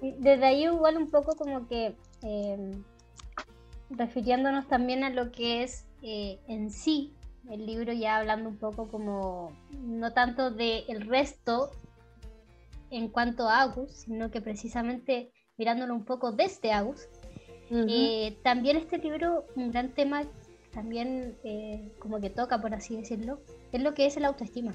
Desde 0.01 0.45
ahí 0.45 0.63
igual 0.63 0.97
un 0.97 1.09
poco 1.09 1.35
como 1.35 1.67
que 1.67 1.95
eh, 2.21 2.71
refiriéndonos 3.89 4.67
también 4.67 5.03
a 5.03 5.09
lo 5.09 5.31
que 5.31 5.63
es 5.63 5.85
eh, 6.01 6.39
en 6.47 6.71
sí 6.71 7.13
el 7.49 7.65
libro 7.65 7.91
ya 7.91 8.17
hablando 8.17 8.49
un 8.49 8.57
poco 8.57 8.89
como 8.89 9.51
no 9.71 10.13
tanto 10.13 10.51
de 10.51 10.85
el 10.87 11.07
resto 11.07 11.71
en 12.91 13.09
cuanto 13.09 13.49
a 13.49 13.61
Agus, 13.61 13.91
sino 13.91 14.31
que 14.31 14.41
precisamente 14.41 15.31
mirándolo 15.57 15.93
un 15.93 16.05
poco 16.05 16.31
desde 16.31 16.71
Agus, 16.71 17.07
Ujú. 17.69 17.85
eh, 17.87 18.37
también 18.43 18.77
este 18.77 18.97
libro, 18.97 19.45
un 19.55 19.71
gran 19.71 19.89
tema 19.89 20.23
también 20.73 21.35
eh, 21.43 21.91
como 21.99 22.19
que 22.19 22.29
toca, 22.29 22.61
por 22.61 22.73
así 22.73 22.95
decirlo, 22.95 23.39
es 23.71 23.81
lo 23.81 23.93
que 23.93 24.05
es 24.05 24.17
el 24.17 24.25
autoestima. 24.25 24.73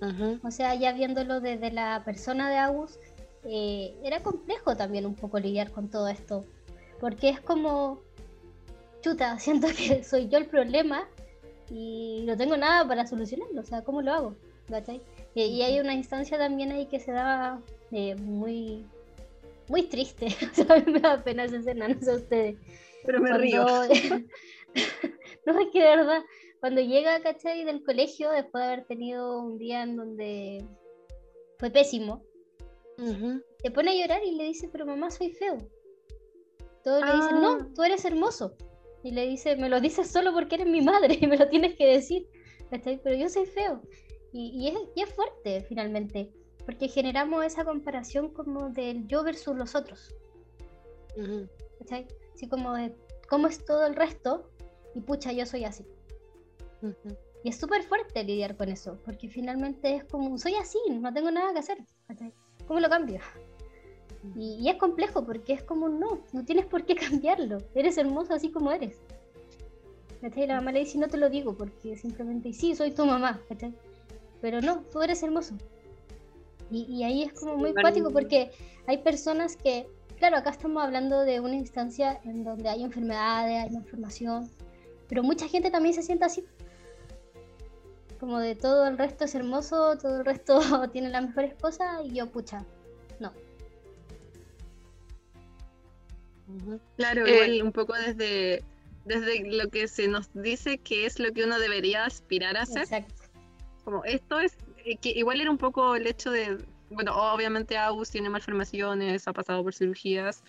Ujú. 0.00 0.40
O 0.42 0.50
sea, 0.50 0.74
ya 0.74 0.92
viéndolo 0.92 1.40
desde 1.40 1.70
la 1.70 2.02
persona 2.04 2.50
de 2.50 2.56
Agus, 2.56 2.98
eh, 3.44 3.94
era 4.02 4.22
complejo 4.22 4.76
también 4.76 5.06
un 5.06 5.14
poco 5.14 5.38
lidiar 5.38 5.70
con 5.70 5.88
todo 5.88 6.08
esto. 6.08 6.44
Porque 7.00 7.28
es 7.28 7.40
como, 7.40 8.00
chuta, 9.02 9.38
siento 9.38 9.68
que 9.68 10.02
soy 10.04 10.28
yo 10.28 10.38
el 10.38 10.46
problema 10.46 11.06
y 11.70 12.24
no 12.26 12.36
tengo 12.36 12.56
nada 12.56 12.86
para 12.86 13.06
solucionarlo. 13.06 13.60
O 13.60 13.64
sea, 13.64 13.82
¿cómo 13.82 14.02
lo 14.02 14.12
hago? 14.12 14.34
Y, 15.34 15.42
y 15.42 15.62
hay 15.62 15.80
una 15.80 15.94
instancia 15.94 16.38
también 16.38 16.72
ahí 16.72 16.86
que 16.86 17.00
se 17.00 17.12
da 17.12 17.60
eh, 17.92 18.14
muy, 18.16 18.84
muy 19.68 19.82
triste. 19.84 20.26
O 20.52 20.54
sea, 20.54 20.76
a 20.76 20.80
mí 20.80 20.92
me 20.92 21.00
da 21.00 21.22
pena 21.22 21.44
esa 21.44 21.56
escena, 21.58 21.88
no 21.88 22.00
sé 22.00 22.14
ustedes. 22.14 22.56
Pero 23.04 23.20
me 23.20 23.36
río. 23.38 23.64
Cuando- 23.64 23.94
no, 25.46 25.60
es 25.60 25.68
que 25.72 25.78
de 25.80 25.96
verdad, 25.96 26.22
cuando 26.60 26.80
llega, 26.80 27.20
¿cachai? 27.20 27.64
Del 27.64 27.82
colegio, 27.84 28.30
después 28.30 28.62
de 28.64 28.72
haber 28.72 28.86
tenido 28.86 29.38
un 29.40 29.58
día 29.58 29.82
en 29.82 29.96
donde 29.96 30.64
fue 31.58 31.70
pésimo, 31.70 32.24
Ujú. 32.98 33.42
se 33.62 33.70
pone 33.70 33.90
a 33.90 33.94
llorar 33.94 34.22
y 34.24 34.32
le 34.32 34.44
dice, 34.44 34.68
pero 34.72 34.86
mamá, 34.86 35.10
soy 35.10 35.30
feo. 35.32 35.58
Todos 36.82 37.00
le 37.04 37.12
dicen, 37.12 37.36
Ah. 37.36 37.40
no, 37.40 37.72
tú 37.74 37.82
eres 37.82 38.04
hermoso. 38.04 38.56
Y 39.02 39.10
le 39.12 39.26
dice, 39.26 39.56
me 39.56 39.68
lo 39.68 39.80
dices 39.80 40.10
solo 40.10 40.32
porque 40.32 40.54
eres 40.56 40.66
mi 40.66 40.80
madre 40.80 41.18
y 41.20 41.26
me 41.26 41.36
lo 41.36 41.48
tienes 41.48 41.74
que 41.76 41.86
decir. 41.86 42.26
¿cachai? 42.70 43.00
Pero 43.02 43.16
yo 43.16 43.28
soy 43.28 43.46
feo. 43.46 43.82
Y, 44.32 44.50
y 44.64 44.68
es, 44.68 44.74
y 44.96 45.02
es 45.02 45.10
fuerte, 45.14 45.64
finalmente, 45.68 46.32
porque 46.64 46.88
generamos 46.88 47.44
esa 47.44 47.64
comparación 47.64 48.30
como 48.30 48.70
del 48.70 49.06
yo 49.06 49.22
versus 49.22 49.56
los 49.56 49.74
otros. 49.74 50.14
Ujú. 51.16 51.48
¿cachai? 51.78 52.06
Así 52.34 52.48
como 52.48 52.74
de 52.74 52.94
cómo 53.28 53.46
es 53.46 53.64
todo 53.64 53.86
el 53.86 53.94
resto 53.94 54.50
y 54.94 55.00
pucha, 55.00 55.32
yo 55.32 55.46
soy 55.46 55.64
así. 55.64 55.84
Ujú. 56.82 57.16
Y 57.42 57.50
es 57.50 57.56
súper 57.56 57.82
fuerte 57.82 58.24
lidiar 58.24 58.56
con 58.56 58.68
eso, 58.68 58.98
porque 59.04 59.28
finalmente 59.28 59.96
es 59.96 60.04
como, 60.04 60.38
soy 60.38 60.54
así, 60.54 60.78
no 60.90 61.12
tengo 61.12 61.30
nada 61.30 61.52
que 61.52 61.58
hacer. 61.58 61.78
¿cachai? 62.08 62.32
¿Cómo 62.66 62.80
lo 62.80 62.88
cambio? 62.88 63.20
Y, 64.34 64.56
y 64.60 64.70
es 64.70 64.76
complejo 64.76 65.26
porque 65.26 65.52
es 65.52 65.62
como, 65.62 65.90
no, 65.90 66.20
no 66.32 66.44
tienes 66.44 66.64
por 66.64 66.86
qué 66.86 66.94
cambiarlo, 66.96 67.58
eres 67.74 67.98
hermoso 67.98 68.34
así 68.34 68.50
como 68.50 68.72
eres. 68.72 68.96
¿cachai? 70.20 70.46
La 70.46 70.56
mamá 70.56 70.72
le 70.72 70.80
dice, 70.80 70.98
no 70.98 71.08
te 71.08 71.18
lo 71.18 71.28
digo 71.28 71.54
porque 71.54 71.96
simplemente, 71.96 72.52
sí, 72.52 72.74
soy 72.74 72.90
tu 72.92 73.04
mamá, 73.04 73.40
¿cachai? 73.48 73.74
pero 74.44 74.60
no, 74.60 74.82
tú 74.92 75.00
eres 75.00 75.22
hermoso. 75.22 75.54
Y, 76.74 76.86
y 76.88 77.04
ahí 77.04 77.22
es 77.22 77.32
como 77.32 77.56
muy 77.56 77.72
cuático 77.72 78.10
porque 78.10 78.50
hay 78.86 78.98
personas 78.98 79.56
que, 79.56 79.86
claro, 80.18 80.36
acá 80.36 80.50
estamos 80.50 80.82
hablando 80.82 81.20
de 81.20 81.38
una 81.40 81.54
instancia 81.54 82.20
en 82.24 82.42
donde 82.42 82.68
hay 82.68 82.82
enfermedades, 82.82 83.64
hay 83.64 83.70
malformación, 83.70 84.50
pero 85.08 85.22
mucha 85.22 85.46
gente 85.46 85.70
también 85.70 85.94
se 85.94 86.02
siente 86.02 86.24
así. 86.24 86.44
Como 88.18 88.40
de 88.40 88.54
todo 88.56 88.86
el 88.88 88.98
resto 88.98 89.24
es 89.24 89.34
hermoso, 89.34 89.96
todo 89.98 90.18
el 90.18 90.24
resto 90.24 90.58
tiene 90.92 91.10
las 91.10 91.22
mejores 91.22 91.54
cosas 91.54 92.00
y 92.04 92.14
yo, 92.14 92.30
pucha, 92.30 92.64
no. 93.20 93.32
Claro, 96.96 97.26
Eh, 97.26 97.34
igual 97.34 97.62
un 97.62 97.72
poco 97.72 97.94
desde, 97.94 98.64
desde 99.04 99.44
lo 99.50 99.68
que 99.70 99.88
se 99.88 100.08
nos 100.08 100.28
dice 100.34 100.78
que 100.78 101.06
es 101.06 101.18
lo 101.18 101.32
que 101.32 101.44
uno 101.44 101.58
debería 101.58 102.04
aspirar 102.04 102.56
a 102.56 102.62
hacer. 102.62 102.82
Exacto. 102.82 103.14
Como 103.84 104.04
esto 104.04 104.40
es, 104.40 104.56
que 105.00 105.10
igual 105.10 105.40
era 105.40 105.50
un 105.50 105.58
poco 105.58 105.96
el 105.96 106.06
hecho 106.06 106.30
de, 106.30 106.58
bueno, 106.90 107.12
obviamente 107.14 107.76
Agus 107.76 108.10
tiene 108.10 108.28
malformaciones, 108.28 109.26
ha 109.26 109.32
pasado 109.32 109.62
por 109.62 109.74
cirugías, 109.74 110.42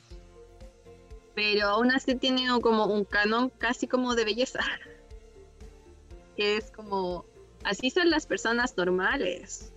pero 1.34 1.67
aún 1.67 1.91
así 1.91 2.15
tiene 2.15 2.48
como 2.62 2.86
un 2.86 3.04
canon 3.06 3.50
casi 3.50 3.88
como 3.88 4.15
de 4.15 4.26
belleza. 4.26 4.60
Que 6.36 6.58
es 6.58 6.69
como, 6.69 7.24
así 7.63 7.89
son 7.89 8.10
las 8.10 8.26
personas 8.26 8.76
normales. 8.76 9.71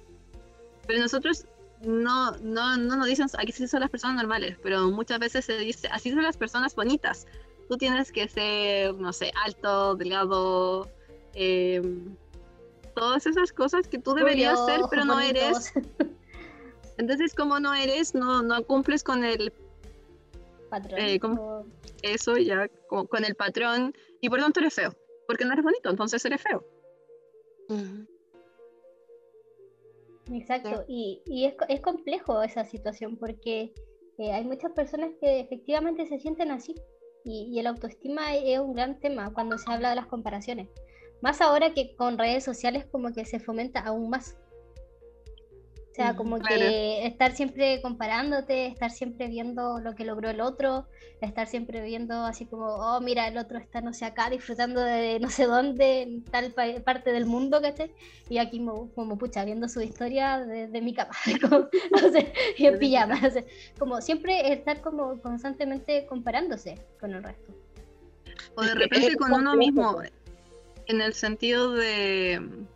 Pero 0.89 0.99
nosotros 0.99 1.47
no, 1.83 2.33
no, 2.39 2.77
no 2.77 2.97
nos 2.97 3.07
dicen, 3.07 3.29
aquí 3.39 3.53
sí 3.53 3.69
son 3.69 3.79
las 3.79 3.91
personas 3.91 4.17
normales, 4.17 4.57
pero 4.61 4.91
muchas 4.91 5.21
veces 5.21 5.45
se 5.45 5.57
dice, 5.57 5.87
así 5.93 6.11
son 6.11 6.25
las 6.25 6.37
personas 6.37 6.75
bonitas. 6.75 7.29
Tú 7.69 7.77
tienes 7.77 8.11
que 8.11 8.27
ser, 8.27 8.95
no 8.95 9.13
sé, 9.13 9.31
alto, 9.45 9.95
delgado, 9.95 10.91
eh, 11.35 11.81
todas 12.99 13.27
esas 13.27 13.53
cosas 13.53 13.89
que 13.89 13.99
tú 13.99 14.15
deberías 14.15 14.59
Rubio, 14.59 14.75
ser, 14.75 14.81
pero 14.91 15.05
no 15.05 15.15
bonitos. 15.15 15.37
eres. 15.41 15.73
Entonces, 16.99 17.35
como 17.35 17.61
no 17.61 17.75
eres, 17.75 18.15
no, 18.15 18.43
no 18.43 18.65
cumples 18.65 19.05
con 19.05 19.25
el 19.25 19.53
Patrón. 20.69 21.01
Eh, 21.01 21.19
¿cómo? 21.21 21.65
eso 22.03 22.37
ya, 22.37 22.69
con, 22.89 23.07
con 23.07 23.25
el 23.25 23.35
patrón, 23.35 23.95
y 24.21 24.29
por 24.29 24.41
tanto 24.41 24.61
eres 24.61 24.75
feo. 24.75 24.95
Porque 25.27 25.45
no 25.45 25.53
eres 25.53 25.65
bonito, 25.65 25.91
entonces 25.91 26.25
eres 26.25 26.43
feo. 26.43 26.65
Exacto, 30.33 30.85
y, 30.89 31.23
y 31.27 31.47
es, 31.47 31.55
es 31.69 31.81
complejo 31.81 32.43
esa 32.43 32.65
situación 32.65 33.17
porque 33.17 33.73
eh, 34.19 34.33
hay 34.33 34.45
muchas 34.45 34.73
personas 34.73 35.11
que 35.21 35.41
efectivamente 35.41 36.07
se 36.07 36.19
sienten 36.19 36.51
así 36.51 36.75
y, 37.25 37.49
y 37.51 37.59
el 37.59 37.67
autoestima 37.67 38.35
es 38.35 38.59
un 38.59 38.75
gran 38.75 39.01
tema 39.01 39.33
cuando 39.33 39.59
se 39.59 39.71
habla 39.71 39.91
de 39.91 39.97
las 39.97 40.07
comparaciones, 40.07 40.69
más 41.21 41.41
ahora 41.41 41.73
que 41.75 41.95
con 41.97 42.19
redes 42.19 42.45
sociales 42.45 42.87
como 42.91 43.13
que 43.13 43.25
se 43.25 43.41
fomenta 43.41 43.81
aún 43.81 44.11
más. 44.11 44.37
O 45.91 45.95
sea, 46.01 46.11
Ujú, 46.13 46.19
como 46.19 46.39
claro. 46.39 46.61
que 46.61 47.07
estar 47.09 47.33
siempre 47.33 47.83
comparándote, 47.83 48.69
estar 48.69 48.93
siempre 48.93 49.27
viendo 49.27 49.81
lo 49.81 49.97
que 49.97 50.05
logró 50.05 50.31
el 50.31 50.41
otro, 50.41 50.87
estar 51.21 51.49
siempre 51.49 51.83
viendo 51.83 52.15
así 52.25 52.47
como, 52.47 52.67
oh, 52.67 53.01
mira, 53.01 53.27
el 53.27 53.37
otro 53.37 53.59
está, 53.59 53.81
no 53.81 53.93
sé, 53.93 54.05
acá 54.05 54.31
disfrutando 54.31 54.81
de 54.81 55.19
no 55.19 55.29
sé 55.29 55.47
dónde, 55.47 56.03
en 56.03 56.23
tal 56.23 56.53
pa- 56.53 56.81
parte 56.85 57.11
del 57.11 57.27
mundo, 57.27 57.61
¿cachai? 57.61 57.93
Y 58.29 58.39
aquí 58.39 58.59
como, 58.59 58.93
como 58.95 59.19
pucha, 59.19 59.45
viendo 59.45 59.69
su 59.69 59.81
historia 59.81 60.39
de, 60.39 60.69
de 60.69 60.81
mi 60.81 60.95
cama, 60.95 61.11
como, 61.43 61.69
no 61.91 62.13
sé, 62.13 62.33
y 62.57 62.67
en 62.67 62.79
pijama, 62.79 63.19
no 63.21 63.31
sé, 63.31 63.45
como 63.81 64.01
siempre 64.01 64.53
estar 64.53 64.81
como 64.81 65.21
constantemente 65.21 66.07
comparándose 66.07 66.77
con 67.01 67.13
el 67.13 67.25
resto. 67.25 67.53
O 68.55 68.63
de 68.63 68.75
repente 68.75 69.17
con 69.17 69.33
uno 69.33 69.57
mismo. 69.57 70.01
En 70.89 71.01
el 71.01 71.15
sentido 71.15 71.71
de... 71.73 72.67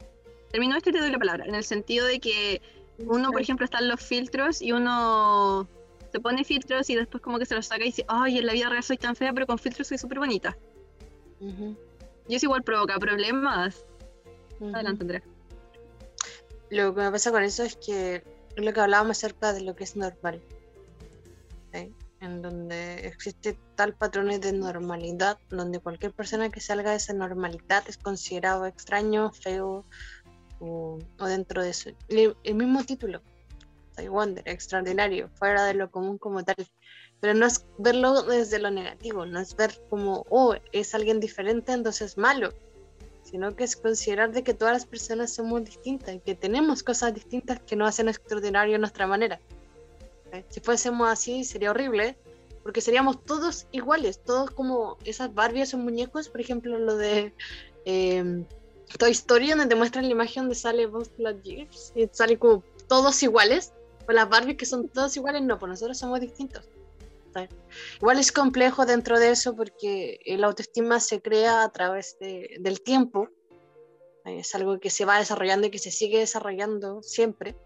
Termino 0.51 0.77
este 0.77 0.90
y 0.90 0.92
te 0.92 1.01
doy 1.01 1.11
la 1.11 1.18
palabra. 1.18 1.46
En 1.46 1.55
el 1.55 1.64
sentido 1.64 2.07
de 2.07 2.20
que 2.20 2.61
uno, 2.98 3.33
por 3.33 3.40
ejemplo, 3.40 3.64
están 3.64 3.88
los 3.88 4.01
filtros 4.01 4.61
y 4.61 4.72
uno 4.72 5.66
se 6.12 6.20
pone 6.20 6.44
filtros 6.44 6.90
y 6.90 6.94
después 6.94 7.22
como 7.22 7.38
que 7.38 7.46
se 7.46 7.55
los 7.55 7.66
saca 7.66 7.83
y 7.83 7.87
dice, 7.87 8.05
ay, 8.07 8.38
en 8.38 8.46
la 8.46 8.53
vida 8.53 8.68
real 8.68 8.83
soy 8.83 8.98
tan 8.98 9.16
fea, 9.16 9.33
pero 9.33 9.46
con 9.46 9.59
filtros 9.59 9.88
soy 9.88 9.96
súper 9.96 10.18
bonita. 10.18 10.57
Y 12.29 12.35
eso 12.35 12.46
igual 12.46 12.62
provoca 12.62 12.98
problemas. 12.98 13.85
Adelante, 14.61 15.03
Andrea. 15.03 15.22
Lo 16.70 16.94
que 16.94 17.01
me 17.01 17.11
pasa 17.11 17.33
con 17.33 17.42
eso 17.42 17.62
es 17.62 17.77
que 17.77 18.22
lo 18.57 18.72
que 18.72 18.81
hablábamos 18.81 19.18
acerca 19.18 19.55
de 19.55 19.62
lo 19.62 19.75
que 19.75 19.85
es 19.85 19.96
normal. 19.96 20.40
En 22.23 22.41
donde 22.41 23.07
existe 23.07 23.59
tal 23.75 23.95
patrones 23.95 24.41
de 24.41 24.53
normalidad, 24.53 25.39
donde 25.51 25.81
cualquier 25.81 26.13
persona 26.13 26.51
que 26.51 26.61
salga 26.61 26.93
de 26.93 26.97
esa 26.97 27.13
normalidad 27.13 27.83
es 27.89 27.99
considerado 27.99 28.65
extraño, 28.65 29.33
feo 29.33 29.85
o, 30.61 30.99
dentro 31.19 31.63
de 31.63 31.71
eso. 31.71 31.91
El, 32.09 32.55
mismo 32.55 32.85
título, 32.85 33.21
Wonder, 34.09 34.49
extraordinario, 34.49 35.29
fuera 35.35 35.65
de 35.65 35.75
lo 35.75 35.91
común 35.91 36.17
como 36.17 36.45
tal. 36.45 36.57
Pero 37.21 37.35
no 37.35 37.45
es 37.45 37.67
verlo 37.79 38.23
desde 38.23 38.61
lo 38.61 38.71
negativo, 38.71 39.27
no 39.27 39.41
es 39.41 39.57
ver 39.57 39.73
como, 39.91 40.25
oh, 40.31 40.55
es 40.71 40.95
alguien 40.95 41.19
diferente, 41.19 41.73
entonces 41.73 42.17
malo 42.17 42.53
sino 43.33 43.57
que 43.57 43.65
es 43.65 43.77
considerar 43.77 44.33
de 44.33 44.43
que 44.43 44.53
todas 44.53 44.75
las 44.75 44.85
personas 44.85 45.33
somos 45.33 45.65
distintas 45.65 46.15
y 46.15 46.21
que 46.21 46.35
tenemos 46.35 46.83
cosas 46.83 47.15
distintas 47.15 47.61
que 47.61 47.77
nos 47.77 47.89
hacen 47.89 48.09
extraordinario 48.09 48.79
nuestra 48.79 49.07
manera. 49.07 49.41
Si 50.49 50.61
fuésemos 50.61 51.09
así 51.09 51.45
sería 51.45 51.71
horrible, 51.71 52.16
porque 52.62 52.81
seríamos 52.81 53.25
todos 53.25 53.66
iguales, 53.73 54.23
todos 54.23 54.51
como 54.51 54.97
esas 55.05 55.35
Barbies 55.35 55.75
o 55.75 55.79
muñecos, 55.79 56.29
por 56.29 56.40
ejemplo, 56.40 56.79
lo 56.79 56.97
de 56.97 57.35
eh, 57.85 58.45
Toy 58.99 59.11
Story, 59.11 59.51
donde 59.51 59.66
te 59.66 59.75
muestran 59.75 60.05
la 60.05 60.12
imagen 60.12 60.45
donde 60.45 60.55
sale 60.55 60.87
Buzz 60.87 61.11
Lightyear 61.18 61.68
y 61.95 62.09
sale 62.12 62.38
como 62.38 62.62
todos 62.88 63.23
iguales, 63.23 63.73
o 64.09 64.12
las 64.12 64.29
Barbies 64.29 64.57
que 64.57 64.66
son 64.66 64.88
todos 64.88 65.16
iguales, 65.16 65.42
no, 65.42 65.59
pues 65.59 65.71
nosotros 65.71 65.99
somos 65.99 66.21
distintos. 66.21 66.68
Igual 67.99 68.18
es 68.18 68.31
complejo 68.31 68.85
dentro 68.85 69.18
de 69.18 69.31
eso 69.31 69.57
porque 69.57 70.21
el 70.27 70.45
autoestima 70.45 71.01
se 71.01 71.23
crea 71.23 71.62
a 71.64 71.73
través 71.73 72.18
de- 72.18 72.57
del 72.61 72.83
tiempo. 72.83 73.29
Es 74.25 74.55
algo 74.55 74.79
que 74.79 74.90
se 74.90 75.05
va 75.07 75.18
desarrollando 75.18 75.66
y 75.66 75.71
que 75.71 75.79
se 75.79 75.90
sigue 75.90 76.18
desarrollando 76.18 77.03
siempre. 77.03 77.57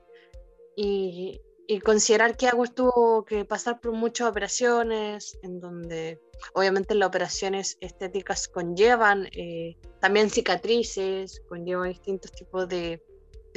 Y, 0.76 1.40
y 1.68 1.80
considerar 1.80 2.36
que 2.36 2.48
Agus 2.48 2.74
tuvo 2.74 3.24
que 3.24 3.44
pasar 3.44 3.80
por 3.80 3.92
muchas 3.92 4.28
operaciones, 4.28 5.38
en 5.42 5.60
donde 5.60 6.20
obviamente 6.54 6.94
las 6.94 7.08
operaciones 7.08 7.76
estéticas 7.80 8.48
conllevan 8.48 9.28
eh, 9.32 9.76
también 10.00 10.30
cicatrices, 10.30 11.42
conllevan 11.48 11.88
distintos 11.88 12.32
tipos 12.32 12.68
de, 12.68 13.02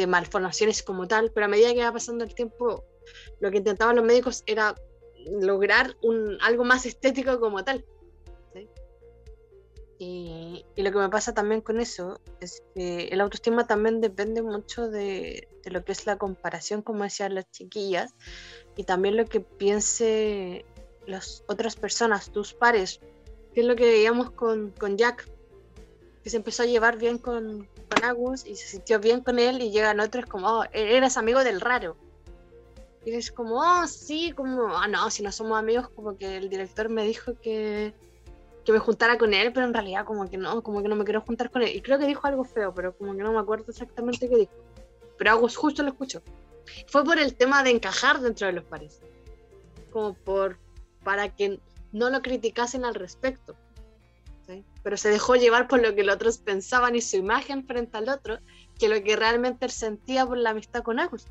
malformaciones 0.07 0.81
como 0.81 1.09
tal, 1.09 1.29
pero 1.33 1.45
a 1.45 1.49
medida 1.49 1.73
que 1.73 1.83
va 1.83 1.91
pasando 1.91 2.23
el 2.23 2.33
tiempo, 2.33 2.85
lo 3.41 3.51
que 3.51 3.57
intentaban 3.57 3.97
los 3.97 4.05
médicos 4.05 4.43
era 4.45 4.73
lograr 5.41 5.97
un, 6.01 6.37
algo 6.39 6.63
más 6.63 6.85
estético 6.85 7.37
como 7.41 7.65
tal. 7.65 7.85
Y, 10.01 10.65
y 10.75 10.81
lo 10.81 10.91
que 10.91 10.97
me 10.97 11.09
pasa 11.09 11.33
también 11.33 11.59
con 11.59 11.81
eso 11.81 12.21
es 12.39 12.63
que 12.73 13.09
el 13.09 13.19
autoestima 13.19 13.67
también 13.67 13.99
depende 13.99 14.41
mucho 14.41 14.89
de, 14.89 15.49
de 15.63 15.71
lo 15.71 15.83
que 15.83 15.91
es 15.91 16.05
la 16.05 16.17
comparación, 16.17 16.81
como 16.81 17.03
decían 17.03 17.35
las 17.35 17.51
chiquillas, 17.51 18.15
y 18.77 18.85
también 18.85 19.17
lo 19.17 19.25
que 19.25 19.41
piense 19.41 20.65
las 21.05 21.43
otras 21.47 21.75
personas, 21.75 22.31
tus 22.31 22.53
pares, 22.53 23.01
que 23.53 23.61
es 23.61 23.67
lo 23.67 23.75
que 23.75 23.85
veíamos 23.85 24.31
con, 24.31 24.71
con 24.71 24.97
Jack, 24.97 25.29
que 26.23 26.29
se 26.29 26.37
empezó 26.37 26.63
a 26.63 26.67
llevar 26.67 26.97
bien 26.97 27.17
con, 27.17 27.67
con 27.89 28.03
Agus 28.03 28.45
y 28.45 28.55
se 28.55 28.67
sintió 28.67 28.99
bien 28.99 29.21
con 29.21 29.39
él 29.39 29.61
y 29.61 29.71
llegan 29.71 29.99
otros 29.99 30.25
como, 30.25 30.47
oh, 30.47 30.63
eres 30.71 31.17
amigo 31.17 31.43
del 31.43 31.61
raro. 31.61 31.97
Y 33.05 33.11
es 33.11 33.31
como, 33.31 33.59
oh, 33.59 33.87
sí, 33.87 34.31
como, 34.33 34.67
ah, 34.77 34.87
no, 34.87 35.09
si 35.09 35.23
no 35.23 35.31
somos 35.31 35.57
amigos, 35.57 35.89
como 35.89 36.17
que 36.17 36.37
el 36.37 36.49
director 36.49 36.89
me 36.89 37.03
dijo 37.03 37.33
que, 37.41 37.93
que 38.69 38.73
me 38.73 38.79
juntara 38.79 39.17
con 39.17 39.33
él, 39.33 39.51
pero 39.51 39.65
en 39.65 39.73
realidad 39.73 40.05
como 40.05 40.29
que 40.29 40.37
no, 40.37 40.61
como 40.61 40.83
que 40.83 40.87
no 40.87 40.95
me 40.95 41.03
quiero 41.03 41.21
juntar 41.21 41.49
con 41.49 41.63
él. 41.63 41.75
Y 41.75 41.81
creo 41.81 41.97
que 41.97 42.05
dijo 42.05 42.27
algo 42.27 42.43
feo, 42.43 42.71
pero 42.71 42.95
como 42.95 43.15
que 43.15 43.23
no 43.23 43.33
me 43.33 43.39
acuerdo 43.39 43.65
exactamente 43.69 44.29
qué 44.29 44.35
dijo. 44.37 44.53
Pero 45.17 45.31
Agus 45.31 45.55
justo 45.55 45.81
lo 45.81 45.89
escuchó. 45.89 46.21
Fue 46.85 47.03
por 47.03 47.17
el 47.17 47.33
tema 47.33 47.63
de 47.63 47.71
encajar 47.71 48.21
dentro 48.21 48.45
de 48.45 48.53
los 48.53 48.63
pares. 48.65 49.01
Como 49.89 50.13
por, 50.13 50.59
para 51.03 51.35
que 51.35 51.59
no 51.91 52.11
lo 52.11 52.21
criticasen 52.21 52.85
al 52.85 52.93
respecto. 52.93 53.55
¿sí? 54.45 54.63
Pero 54.83 54.97
se 54.97 55.09
dejó 55.09 55.35
llevar 55.35 55.67
por 55.67 55.81
lo 55.81 55.95
que 55.95 56.03
los 56.03 56.13
otros 56.13 56.37
pensaban 56.37 56.95
y 56.95 57.01
su 57.01 57.17
imagen 57.17 57.65
frente 57.65 57.97
al 57.97 58.07
otro, 58.07 58.37
que 58.77 58.87
lo 58.87 59.01
que 59.01 59.15
realmente 59.15 59.67
sentía 59.69 60.27
por 60.27 60.37
la 60.37 60.51
amistad 60.51 60.83
con 60.83 60.99
Agus. 60.99 61.25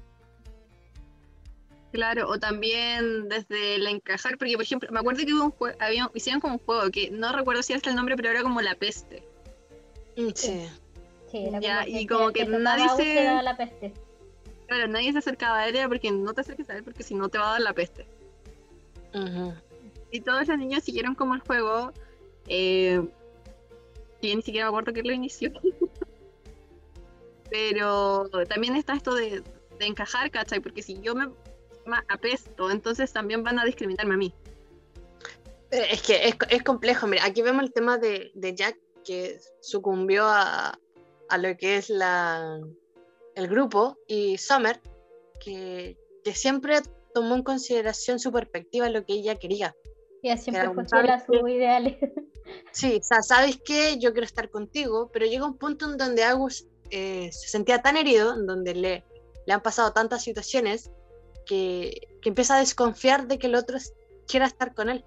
Claro, 1.93 2.29
o 2.29 2.39
también 2.39 3.29
desde 3.29 3.77
el 3.77 3.87
encajar, 3.87 4.37
porque 4.37 4.55
por 4.55 4.63
ejemplo, 4.63 4.91
me 4.93 5.01
acuerdo 5.01 5.25
que 5.25 5.33
hubo 5.33 5.45
un 5.45 5.53
jue- 5.53 5.75
había, 5.81 6.11
hicieron 6.15 6.41
como 6.41 6.55
un 6.55 6.61
juego 6.61 6.91
que 6.91 7.11
no 7.11 7.33
recuerdo 7.33 7.63
si 7.63 7.73
hasta 7.73 7.89
el 7.91 7.97
nombre, 7.97 8.15
pero 8.17 8.29
era 8.31 8.43
como 8.43 8.61
la 8.61 8.75
peste. 8.75 9.23
Mm, 10.17 10.29
Sí. 10.35 10.69
Sí, 11.31 11.45
era 11.47 11.61
Ya, 11.61 11.85
como 11.85 11.89
y 11.99 12.07
que, 12.07 12.15
como 12.15 12.33
que 12.33 12.45
nadie 12.47 12.89
se- 12.97 13.43
la 13.43 13.57
peste. 13.57 13.93
Claro, 14.67 14.87
nadie 14.89 15.13
se 15.13 15.19
acercaba 15.19 15.59
a 15.61 15.69
él 15.69 15.77
era 15.77 15.89
porque 15.89 16.11
no 16.11 16.33
te 16.35 16.43
acerques 16.43 16.69
a 16.71 16.77
él 16.77 16.85
porque 16.85 17.03
si 17.03 17.15
no 17.15 17.29
te 17.31 17.39
va 17.39 17.49
a 17.49 17.53
dar 17.53 17.61
la 17.63 17.73
peste. 17.73 18.07
Y 20.11 20.21
todos 20.21 20.47
los 20.47 20.59
niños 20.59 20.85
siguieron 20.85 21.15
como 21.15 21.35
el 21.35 21.41
juego. 21.41 21.93
Eh, 22.47 23.03
que 24.23 24.35
ni 24.37 24.43
siquiera 24.43 24.67
me 24.67 24.69
acuerdo 24.71 24.93
que 24.93 25.03
lo 25.03 25.13
inició. 25.13 25.53
Pero 27.51 28.29
también 28.49 28.77
está 28.77 28.95
esto 28.95 29.15
de, 29.15 29.43
de 29.79 29.87
encajar, 29.87 30.31
¿cachai? 30.31 30.61
Porque 30.61 30.83
si 30.83 31.01
yo 31.01 31.15
me 31.15 31.29
me 31.89 31.99
apesto, 32.09 32.71
entonces 32.71 33.13
también 33.13 33.43
van 33.43 33.59
a 33.59 33.65
discriminarme 33.65 34.15
a 34.15 34.19
mí. 34.19 34.35
Eh, 35.71 35.87
Es 35.93 36.03
que 36.03 36.29
es, 36.29 36.37
es 36.51 36.63
complejo. 36.63 37.07
Mira, 37.07 37.25
aquí 37.25 37.43
vemos 37.43 37.63
el 37.63 37.73
tema 37.73 37.99
de, 37.99 38.31
de 38.35 38.55
Jack 38.55 38.77
que 39.05 39.41
sucumbió 39.61 40.25
a, 40.27 40.79
a 41.29 41.39
lo 41.39 41.57
que 41.57 41.77
es 41.77 41.89
la, 41.91 42.61
el 43.35 43.49
grupo 43.49 43.99
y 44.07 44.39
Summer, 44.39 44.81
que, 45.43 45.97
que 46.25 46.35
siempre 46.35 46.81
tomó 47.15 47.35
en 47.37 47.43
consideración 47.43 48.19
su 48.19 48.31
perspectiva 48.33 48.89
lo 48.91 49.05
que 49.05 49.15
ella 49.15 49.37
quería. 49.37 49.75
Ella 50.23 50.37
siempre 50.37 50.63
Era 50.63 50.73
fue 50.75 50.83
un 50.83 50.89
fiel 50.89 51.11
a 51.11 51.19
padre 51.19 51.41
sus 51.41 51.51
ideales. 51.51 51.97
Sí, 52.73 52.99
o 53.01 53.03
sea, 53.03 53.23
sabes 53.23 53.59
que 53.63 53.99
yo 53.99 54.13
quiero 54.13 54.27
estar 54.27 54.51
contigo, 54.51 55.11
pero 55.13 55.27
llega 55.27 55.47
un 55.47 55.59
punto 55.59 55.91
en 55.91 55.97
donde 55.97 56.25
Agus 56.25 56.67
eh, 56.91 57.31
se 57.31 57.49
sentía 57.49 57.83
tan 57.83 57.97
herido, 57.97 58.35
en 58.35 58.47
donde 58.47 58.75
le, 58.75 59.05
le 59.47 59.53
han 59.53 59.63
pasado 59.63 59.93
tantas 59.93 60.23
situaciones, 60.25 60.91
que, 61.49 62.09
empieza 62.25 62.57
a 62.57 62.61
desconfiar 62.61 63.27
de 63.27 63.39
que 63.39 63.47
el 63.47 63.55
otro 63.55 63.79
quiera 64.27 64.47
estar 64.47 64.75
con 64.75 64.91
él. 64.91 65.03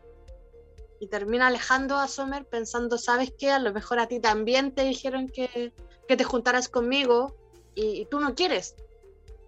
Y 0.99 1.08
termina 1.08 1.47
alejando 1.47 1.97
a 1.97 2.08
Summer 2.08 2.45
pensando, 2.45 2.97
¿sabes 2.97 3.32
qué? 3.38 3.51
A 3.51 3.60
lo 3.60 3.71
mejor 3.71 3.99
a 3.99 4.08
ti 4.08 4.19
también 4.19 4.73
te 4.73 4.84
dijeron 4.84 5.30
que, 5.30 5.71
que 6.08 6.17
te 6.17 6.23
juntaras 6.23 6.67
conmigo 6.67 7.36
y, 7.75 8.01
y 8.01 8.06
tú 8.06 8.19
no 8.19 8.34
quieres. 8.34 8.75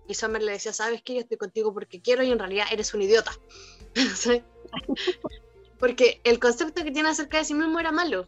Y 0.07 0.13
Summer 0.13 0.43
le 0.43 0.51
decía, 0.51 0.71
¿sabes 0.71 1.01
qué? 1.01 1.15
Yo 1.15 1.21
estoy 1.21 1.37
contigo 1.37 1.73
porque 1.73 1.99
quiero 1.99 2.21
y 2.23 2.31
en 2.31 2.37
realidad 2.37 2.67
eres 2.71 2.93
un 2.93 3.01
idiota. 3.01 3.31
Porque 5.79 6.21
el 6.23 6.39
concepto 6.39 6.81
que 6.81 6.91
tiene 6.91 7.09
acerca 7.09 7.39
de 7.39 7.43
sí 7.43 7.53
mismo 7.53 7.77
era 7.77 7.91
malo. 7.91 8.25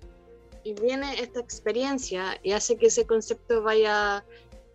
Y 0.65 0.73
viene 0.73 1.21
esta 1.21 1.39
experiencia 1.39 2.37
y 2.43 2.51
hace 2.51 2.75
que 2.75 2.87
ese 2.87 3.07
concepto 3.07 3.61
vaya 3.61 4.25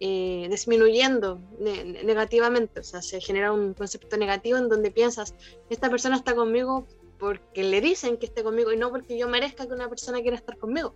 eh, 0.01 0.47
disminuyendo 0.51 1.39
ne- 1.59 1.85
ne- 1.85 2.03
negativamente. 2.05 2.81
O 2.81 2.83
sea, 2.83 3.03
se 3.03 3.21
genera 3.21 3.53
un 3.53 3.75
concepto 3.75 4.17
negativo 4.17 4.59
en 4.59 4.69
donde 4.69 4.91
piensas, 4.91 5.35
esta 5.69 5.91
persona 5.91 6.17
está 6.17 6.35
conmigo 6.35 6.87
porque 7.19 7.63
le 7.63 7.81
dicen 7.83 8.17
que 8.17 8.27
esté 8.27 8.43
conmigo 8.43 8.73
y 8.73 8.77
no 8.79 8.91
porque 8.91 9.19
yo 9.19 9.29
merezca 9.29 9.67
que 9.67 9.75
una 9.75 9.89
persona 9.89 10.21
quiera 10.23 10.37
estar 10.37 10.57
conmigo. 10.57 10.95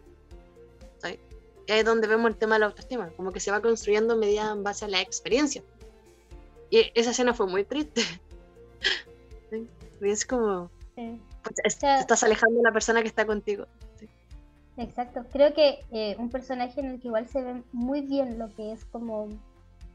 ¿sabes? 0.99 1.19
Y 1.67 1.73
ahí 1.73 1.81
es 1.81 1.85
donde 1.85 2.07
vemos 2.07 2.31
el 2.31 2.37
tema 2.37 2.55
de 2.57 2.61
la 2.61 2.67
autoestima, 2.67 3.11
como 3.17 3.31
que 3.33 3.41
se 3.41 3.51
va 3.51 3.61
construyendo 3.61 4.17
medida 4.17 4.51
en 4.53 4.63
base 4.63 4.85
a 4.87 4.89
la 4.89 5.01
experiencia. 5.03 5.63
Y 6.71 6.91
esa 6.95 7.11
escena 7.11 7.35
fue 7.35 7.47
muy 7.47 7.65
triste. 7.65 8.03
¿Sí? 9.51 9.69
Y 10.01 10.11
es 10.11 10.25
como, 10.27 10.71
Sí. 10.97 11.21
pues, 11.43 11.57
es- 11.65 11.75
sea- 11.75 11.97
te 11.97 12.01
estás 12.03 12.23
alejando 12.25 12.57
de 12.57 12.63
la 12.63 12.73
persona 12.73 13.03
que 13.03 13.09
está 13.09 13.27
contigo. 13.27 13.67
Exacto, 14.77 15.25
creo 15.33 15.55
que 15.55 15.79
eh, 15.93 16.17
un 16.19 16.31
personaje 16.31 16.81
en 16.81 16.87
el 16.87 17.01
que 17.01 17.09
igual 17.09 17.29
se 17.29 17.43
ve 17.43 17.63
muy 17.73 18.01
bien 18.01 18.39
lo 18.39 18.53
que 18.55 18.73
es 18.73 18.85
como 18.85 19.29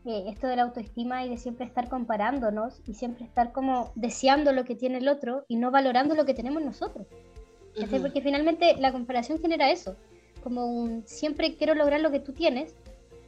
eh, 0.06 0.26
esto 0.28 0.48
de 0.48 0.56
la 0.56 0.63
autoestima 0.63 1.26
y 1.26 1.30
de 1.30 1.38
siempre 1.38 1.65
estar 1.65 1.89
comparándonos 1.89 2.82
y 2.88 2.94
siempre 2.94 3.26
estar 3.26 3.52
como 3.52 3.92
deseando 3.96 4.54
lo 4.54 4.63
que 4.63 4.76
tiene 4.76 5.00
el 5.00 5.10
otro 5.10 5.44
y 5.50 5.58
no 5.58 5.72
valorando 5.72 6.15
lo 6.15 6.26
que 6.26 6.34
tenemos 6.34 6.63
nosotros. 6.63 7.08
¿cachai? 7.76 7.96
Ujú. 7.96 8.04
Porque 8.04 8.22
finalmente 8.22 8.76
la 8.78 8.94
comparación 8.94 9.39
genera 9.39 9.70
eso, 9.70 9.98
como 10.42 10.68
un 10.68 11.04
siempre 11.06 11.56
quiero 11.56 11.76
lograr 11.76 12.00
lo 12.00 12.12
que 12.12 12.22
tú 12.22 12.32
tienes 12.32 12.74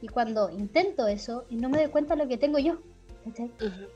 y 0.00 0.08
cuando 0.08 0.48
intento 0.50 1.06
eso 1.06 1.44
y 1.50 1.56
no 1.56 1.68
me 1.68 1.78
doy 1.78 1.90
cuenta 1.90 2.16
de 2.16 2.22
lo 2.22 2.28
que 2.28 2.38
tengo 2.38 2.58
yo. 2.58 2.78
Ujú. 3.24 3.52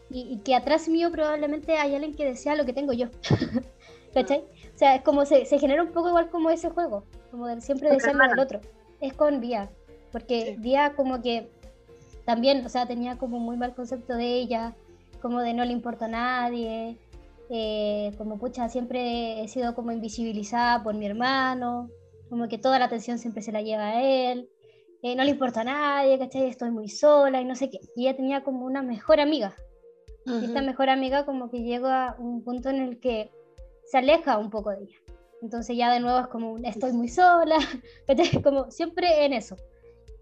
y, 0.09 0.21
y 0.35 0.39
que 0.45 0.55
atrás 0.55 0.89
mío 0.89 1.11
probablemente 1.11 1.79
hay 1.79 1.97
alguien 1.97 2.15
que 2.15 2.25
desea 2.25 2.55
lo 2.55 2.65
que 2.65 2.73
tengo 2.73 2.93
yo. 2.93 3.09
¿Cachai? 4.15 4.45
O 4.75 4.79
sea, 4.79 4.95
es 4.95 5.03
como 5.03 5.27
se, 5.27 5.47
se 5.47 5.59
genera 5.59 5.83
un 5.83 5.93
poco 5.93 6.09
igual 6.09 6.31
como 6.31 6.51
ese 6.51 6.71
juego, 6.71 7.05
como 7.37 7.49
de 7.49 7.61
siempre 7.61 7.89
Con 7.89 7.99
desear 7.99 8.17
lo 8.17 8.29
del 8.29 8.39
otro. 8.39 8.61
Es 9.01 9.13
con 9.13 9.41
Vía, 9.41 9.71
porque 10.11 10.55
Sí. 10.55 10.57
Vía 10.59 10.95
como 10.97 11.21
que 11.21 11.51
también, 12.25 12.65
o 12.65 12.69
sea, 12.69 12.87
tenía 12.87 13.19
como 13.19 13.39
muy 13.39 13.57
mal 13.57 13.75
concepto 13.75 14.15
de 14.15 14.25
ella, 14.25 14.75
como 15.21 15.41
de 15.41 15.53
no 15.53 15.65
le 15.65 15.73
importa 15.73 16.07
a 16.07 16.09
nadie, 16.09 16.97
eh, 17.51 18.13
como 18.17 18.39
pucha, 18.39 18.69
siempre 18.69 19.43
he 19.43 19.49
sido 19.49 19.75
como 19.75 19.93
invisibilizada 19.93 20.83
por 20.83 20.95
mi 20.95 21.07
hermano, 21.07 21.91
como 22.31 22.49
que 22.49 22.59
toda 22.59 22.79
la 22.79 22.87
atención 22.87 23.19
siempre 23.19 23.43
se 23.43 23.53
la 23.53 23.61
lleva 23.61 23.89
a 23.89 24.03
él, 24.03 24.49
eh, 25.03 25.15
no 25.15 25.23
le 25.23 25.31
importa 25.31 25.61
a 25.61 25.65
nadie, 25.65 26.19
¿cachai? 26.19 26.49
Estoy 26.49 26.71
muy 26.71 26.89
sola 26.89 27.41
y 27.41 27.45
no 27.45 27.55
sé 27.55 27.69
qué. 27.71 27.79
Y 27.95 28.07
ella 28.09 28.17
tenía 28.17 28.43
como 28.43 28.65
una 28.65 28.83
mejor 28.83 29.21
amiga, 29.21 29.55
y 30.25 30.47
esta 30.47 30.63
mejor 30.63 30.89
amiga 30.89 31.25
como 31.25 31.51
que 31.51 31.63
llega 31.63 32.09
a 32.09 32.17
un 32.19 32.43
punto 32.43 32.71
en 32.71 32.81
el 32.81 32.99
que 32.99 33.31
se 33.85 33.99
aleja 33.99 34.39
un 34.39 34.51
poco 34.51 34.71
de 34.71 34.83
ella. 34.83 35.06
Entonces 35.47 35.77
ya 35.77 35.93
de 35.93 36.01
nuevo 36.01 36.19
es 36.19 36.27
como 36.27 36.59
estoy 36.59 36.93
muy 36.93 37.07
sola, 37.07 37.59
como 38.43 38.69
siempre 38.73 39.25
en 39.25 39.33
eso. 39.33 39.57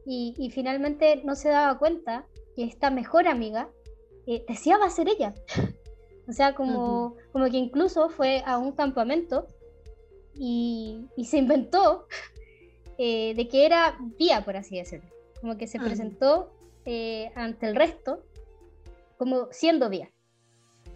Y, 0.04 0.34
y 0.36 0.50
finalmente 0.50 1.22
no 1.24 1.34
se 1.34 1.48
daba 1.48 1.78
cuenta 1.78 2.26
que 2.54 2.64
esta 2.64 2.90
mejor 2.90 3.26
amiga 3.26 3.70
eh, 4.26 4.44
deseaba 4.46 4.90
ser 4.90 5.08
ella. 5.08 5.34
o 6.28 6.32
sea, 6.32 6.54
como, 6.54 7.16
como 7.32 7.46
que 7.46 7.56
incluso 7.56 8.10
fue 8.10 8.42
a 8.44 8.58
un 8.58 8.72
campamento 8.72 9.46
y, 10.34 11.08
y 11.16 11.24
se 11.24 11.38
inventó 11.38 12.06
eh, 12.98 13.32
de 13.34 13.48
que 13.48 13.64
era 13.64 13.96
vía, 14.18 14.44
por 14.44 14.58
así 14.58 14.76
decirlo. 14.76 15.08
Como 15.40 15.56
que 15.56 15.66
se 15.66 15.78
Ujú. 15.78 15.86
presentó 15.86 16.52
eh, 16.84 17.32
ante 17.34 17.66
el 17.66 17.76
resto 17.76 18.24
como 19.16 19.48
siendo 19.52 19.88
vía. 19.88 20.10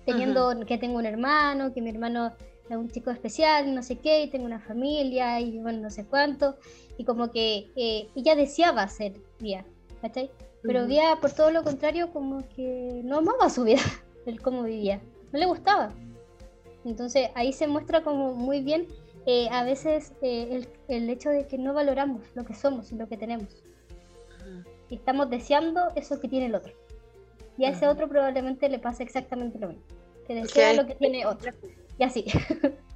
Teniendo 0.04 0.52
que 0.66 0.76
tengo 0.76 0.98
un 0.98 1.06
hermano, 1.06 1.72
que 1.72 1.80
mi 1.80 1.88
hermano 1.88 2.34
es 2.68 2.76
un 2.76 2.90
chico 2.90 3.10
especial, 3.10 3.74
no 3.74 3.82
sé 3.82 3.96
qué, 3.96 4.22
y 4.22 4.28
tengo 4.28 4.44
una 4.44 4.60
familia, 4.60 5.40
y 5.40 5.58
bueno, 5.58 5.80
no 5.80 5.90
sé 5.90 6.04
cuánto. 6.04 6.56
Y 6.96 7.04
como 7.04 7.30
que 7.30 7.70
eh, 7.76 8.08
ella 8.14 8.34
deseaba 8.34 8.86
ser 8.88 9.14
vía, 9.38 9.64
¿cachai? 10.02 10.30
Pero. 10.62 10.86
Vía, 10.86 11.16
por 11.20 11.32
todo 11.32 11.50
lo 11.50 11.62
contrario, 11.62 12.12
como 12.12 12.46
que 12.48 13.00
no 13.04 13.18
amaba 13.18 13.48
su 13.48 13.64
vida, 13.64 13.80
el 14.26 14.40
cómo 14.42 14.62
vivía, 14.62 15.00
no 15.32 15.38
le 15.38 15.46
gustaba. 15.46 15.92
Entonces 16.84 17.30
ahí 17.34 17.52
se 17.52 17.66
muestra 17.66 18.02
como 18.02 18.34
muy 18.34 18.62
bien 18.62 18.86
eh, 19.26 19.48
a 19.50 19.62
veces 19.62 20.14
eh, 20.22 20.48
el, 20.50 20.68
el 20.88 21.10
hecho 21.10 21.28
de 21.28 21.46
que 21.46 21.58
no 21.58 21.74
valoramos 21.74 22.22
lo 22.34 22.44
que 22.44 22.54
somos 22.54 22.92
y 22.92 22.96
lo 22.96 23.08
que 23.08 23.16
tenemos. 23.16 23.62
Y 24.88 24.94
estamos 24.94 25.28
deseando 25.28 25.88
eso 25.96 26.18
que 26.18 26.28
tiene 26.28 26.46
el 26.46 26.54
otro. 26.54 26.72
Y 27.58 27.66
a 27.66 27.70
ese 27.70 27.86
otro 27.88 28.08
probablemente 28.08 28.70
le 28.70 28.78
pasa 28.78 29.02
exactamente 29.02 29.58
lo 29.58 29.68
mismo, 29.68 29.82
que 30.26 30.38
Es 30.38 30.44
desea 30.44 30.72
lo 30.72 30.86
que 30.86 30.94
tiene 30.94 31.26
otro. 31.26 31.52
Y 31.98 32.04
así. 32.04 32.24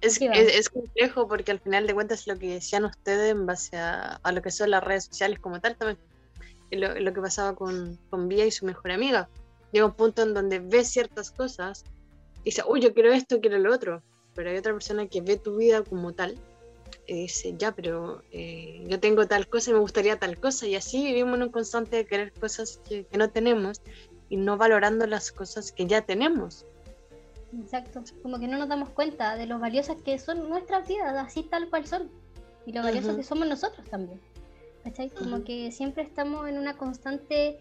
Es, 0.00 0.14
Sí, 0.14 0.28
es, 0.30 0.54
es 0.54 0.68
complejo 0.68 1.26
porque 1.26 1.52
al 1.52 1.60
final 1.60 1.86
de 1.86 1.94
cuentas 1.94 2.26
lo 2.26 2.38
que 2.38 2.54
decían 2.54 2.84
ustedes 2.84 3.30
en 3.30 3.46
base 3.46 3.76
a, 3.76 4.20
a 4.22 4.32
lo 4.32 4.42
que 4.42 4.50
son 4.50 4.70
las 4.70 4.84
redes 4.84 5.04
sociales 5.04 5.38
como 5.38 5.60
tal 5.60 5.76
también. 5.76 5.98
Lo, 6.70 7.00
lo 7.00 7.14
que 7.14 7.20
pasaba 7.20 7.54
con, 7.54 7.98
con 8.10 8.28
Vía 8.28 8.44
y 8.44 8.50
su 8.50 8.66
mejor 8.66 8.90
amiga. 8.90 9.28
Llega 9.72 9.86
un 9.86 9.94
punto 9.94 10.22
en 10.22 10.34
donde 10.34 10.58
ves 10.58 10.88
ciertas 10.88 11.30
cosas 11.30 11.84
y 12.42 12.46
dice, 12.46 12.62
uy, 12.68 12.80
yo 12.80 12.92
quiero 12.92 13.12
esto, 13.12 13.40
quiero 13.40 13.58
lo 13.58 13.72
otro. 13.72 14.02
Pero 14.34 14.50
hay 14.50 14.56
otra 14.56 14.72
persona 14.72 15.06
que 15.06 15.22
ve 15.22 15.36
tu 15.36 15.56
vida 15.56 15.82
como 15.82 16.12
tal 16.12 16.36
y 17.06 17.14
dice, 17.22 17.54
ya, 17.56 17.72
pero 17.72 18.22
eh, 18.32 18.84
yo 18.88 18.98
tengo 18.98 19.26
tal 19.26 19.48
cosa 19.48 19.70
y 19.70 19.74
me 19.74 19.80
gustaría 19.80 20.18
tal 20.18 20.38
cosa. 20.38 20.66
Y 20.66 20.74
así 20.74 21.04
vivimos 21.04 21.36
en 21.36 21.44
un 21.44 21.50
constante 21.50 21.96
de 21.96 22.06
querer 22.06 22.32
cosas 22.32 22.80
que, 22.88 23.04
que 23.04 23.18
no 23.18 23.30
tenemos 23.30 23.80
y 24.28 24.36
no 24.36 24.56
valorando 24.56 25.06
las 25.06 25.32
cosas 25.32 25.72
que 25.72 25.86
ya 25.86 26.02
tenemos. 26.02 26.66
Exacto. 27.60 28.02
Como 28.22 28.38
que 28.38 28.48
no 28.48 28.58
nos 28.58 28.68
damos 28.68 28.90
cuenta 28.90 29.36
de 29.36 29.46
lo 29.46 29.58
valiosas 29.58 29.96
que 30.04 30.18
son 30.18 30.48
nuestras 30.48 30.88
vidas, 30.88 31.14
así 31.16 31.42
tal 31.44 31.68
cual 31.70 31.86
son. 31.86 32.10
Y 32.66 32.72
lo 32.72 32.82
valiosos 32.82 33.10
Ujú. 33.10 33.18
que 33.18 33.24
somos 33.24 33.46
nosotros 33.48 33.88
también. 33.88 34.20
¿Cachai? 34.82 35.10
Como 35.10 35.36
Ujú. 35.36 35.44
que 35.44 35.72
siempre 35.72 36.02
estamos 36.02 36.48
en 36.48 36.58
una 36.58 36.76
constante 36.76 37.58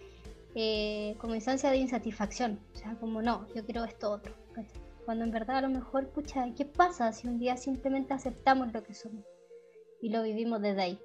eh, 0.55 1.15
como 1.19 1.35
instancia 1.35 1.71
de 1.71 1.77
insatisfacción. 1.77 2.59
O 2.73 2.77
sea, 2.77 2.95
como 2.99 3.21
no, 3.21 3.47
yo 3.53 3.65
quiero 3.65 3.83
esto 3.83 4.11
otro. 4.11 4.33
¿cachai? 4.53 4.81
Cuando 5.05 5.25
en 5.25 5.31
verdad 5.31 5.57
a 5.57 5.61
lo 5.61 5.69
mejor, 5.69 6.09
pucha, 6.09 6.45
¿qué 6.55 6.65
pasa 6.65 7.11
si 7.11 7.27
un 7.27 7.39
día 7.39 7.57
simplemente 7.57 8.13
aceptamos 8.13 8.71
lo 8.73 8.83
que 8.83 8.93
somos? 8.93 9.25
Y 10.01 10.09
lo 10.09 10.23
vivimos 10.23 10.61
desde 10.61 10.81
ahí. 10.81 10.99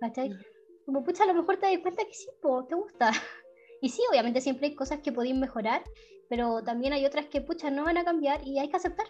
¿Cachai? 0.00 0.30
Ujú. 0.30 0.42
Como 0.86 1.04
pucha, 1.04 1.24
a 1.24 1.26
lo 1.26 1.34
mejor 1.34 1.58
te 1.58 1.66
das 1.66 1.78
cuenta 1.80 2.04
que 2.04 2.14
sí, 2.14 2.28
po, 2.40 2.64
te 2.64 2.74
gusta. 2.74 3.10
Y 3.84 3.88
sí, 3.88 4.00
obviamente 4.08 4.40
siempre 4.40 4.68
hay 4.68 4.76
cosas 4.76 5.00
que 5.00 5.10
podéis 5.10 5.34
mejorar, 5.34 5.82
pero 6.32 6.62
también 6.64 6.94
hay 6.94 7.04
otras 7.04 7.26
que, 7.26 7.42
pucha, 7.42 7.70
no 7.70 7.84
van 7.84 7.98
a 7.98 8.06
cambiar 8.06 8.42
y 8.42 8.58
hay 8.58 8.70
que 8.70 8.76
aceptar. 8.78 9.06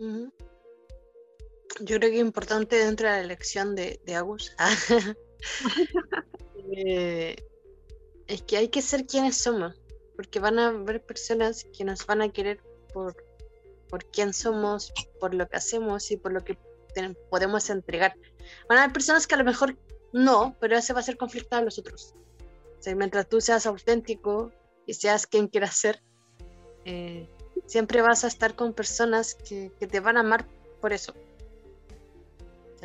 Yo 0.00 1.98
creo 1.98 2.00
que 2.00 2.16
es 2.16 2.20
importante 2.20 2.74
dentro 2.74 3.06
de 3.06 3.12
la 3.12 3.20
elección 3.20 3.76
de, 3.76 4.00
de 4.04 4.16
Agus 4.16 4.52
eh, 6.76 7.36
es 8.26 8.42
que 8.42 8.56
hay 8.56 8.66
que 8.66 8.82
ser 8.82 9.06
quienes 9.06 9.36
somos, 9.36 9.80
porque 10.16 10.40
van 10.40 10.58
a 10.58 10.70
haber 10.70 11.06
personas 11.06 11.68
que 11.72 11.84
nos 11.84 12.04
van 12.04 12.20
a 12.20 12.32
querer 12.32 12.60
por, 12.92 13.14
por 13.88 14.04
quién 14.06 14.32
somos, 14.32 14.92
por 15.20 15.34
lo 15.34 15.48
que 15.48 15.56
hacemos 15.56 16.10
y 16.10 16.16
por 16.16 16.32
lo 16.32 16.42
que 16.42 16.58
podemos 17.30 17.70
entregar. 17.70 18.16
Van 18.68 18.78
a 18.78 18.82
haber 18.82 18.92
personas 18.92 19.28
que 19.28 19.36
a 19.36 19.38
lo 19.38 19.44
mejor 19.44 19.76
no, 20.12 20.56
pero 20.58 20.76
ese 20.76 20.92
va 20.92 20.98
a 20.98 21.04
ser 21.04 21.16
conflicto 21.16 21.54
a 21.54 21.62
los 21.62 21.78
otros. 21.78 22.12
O 22.84 22.96
mientras 22.96 23.28
tú 23.28 23.40
seas 23.40 23.66
auténtico 23.66 24.50
y 24.86 24.94
seas 24.94 25.26
quien 25.26 25.48
quieras 25.48 25.76
ser, 25.76 26.02
eh, 26.84 27.28
siempre 27.66 28.00
vas 28.00 28.24
a 28.24 28.28
estar 28.28 28.54
con 28.54 28.72
personas 28.72 29.34
que, 29.34 29.72
que 29.78 29.86
te 29.86 30.00
van 30.00 30.16
a 30.16 30.20
amar 30.20 30.46
por 30.80 30.92
eso. 30.92 31.14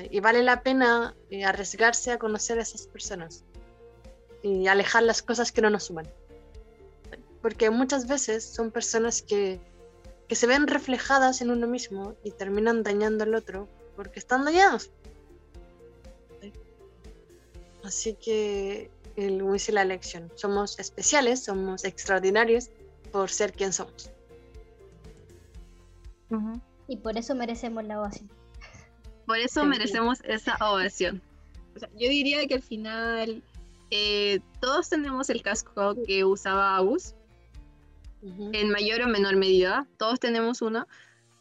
Y 0.09 0.19
vale 0.19 0.41
la 0.41 0.63
pena 0.63 1.15
eh, 1.29 1.43
arriesgarse 1.43 2.11
a 2.11 2.17
conocer 2.17 2.57
a 2.59 2.61
esas 2.61 2.87
personas 2.87 3.43
y 4.41 4.67
alejar 4.67 5.03
las 5.03 5.21
cosas 5.21 5.51
que 5.51 5.61
no 5.61 5.69
nos 5.69 5.85
suman. 5.85 6.09
Porque 7.41 7.69
muchas 7.69 8.07
veces 8.07 8.43
son 8.43 8.71
personas 8.71 9.21
que, 9.21 9.59
que 10.27 10.35
se 10.35 10.47
ven 10.47 10.67
reflejadas 10.67 11.41
en 11.41 11.51
uno 11.51 11.67
mismo 11.67 12.15
y 12.23 12.31
terminan 12.31 12.83
dañando 12.83 13.23
al 13.23 13.35
otro 13.35 13.67
porque 13.95 14.19
están 14.19 14.45
dañados. 14.45 14.89
¿sí? 16.41 16.53
Así 17.83 18.13
que, 18.15 18.89
el, 19.15 19.43
la 19.69 19.85
lección, 19.85 20.31
somos 20.35 20.79
especiales, 20.79 21.43
somos 21.43 21.83
extraordinarios 21.83 22.69
por 23.11 23.29
ser 23.29 23.53
quien 23.53 23.73
somos. 23.73 24.09
Y 26.87 26.97
por 26.97 27.17
eso 27.17 27.35
merecemos 27.35 27.83
la 27.83 27.99
ovación. 27.99 28.29
Por 29.25 29.37
eso 29.37 29.65
merecemos 29.65 30.19
esa 30.23 30.57
ovación. 30.61 31.21
O 31.75 31.79
sea, 31.79 31.89
yo 31.89 32.09
diría 32.09 32.45
que 32.47 32.55
al 32.55 32.61
final 32.61 33.43
eh, 33.91 34.39
todos 34.59 34.89
tenemos 34.89 35.29
el 35.29 35.41
casco 35.41 35.95
que 36.05 36.23
usaba 36.25 36.75
Agus, 36.75 37.15
Ujú. 38.21 38.51
en 38.53 38.69
mayor 38.69 39.01
o 39.01 39.07
menor 39.07 39.35
medida, 39.35 39.87
todos 39.97 40.19
tenemos 40.19 40.61
uno, 40.61 40.87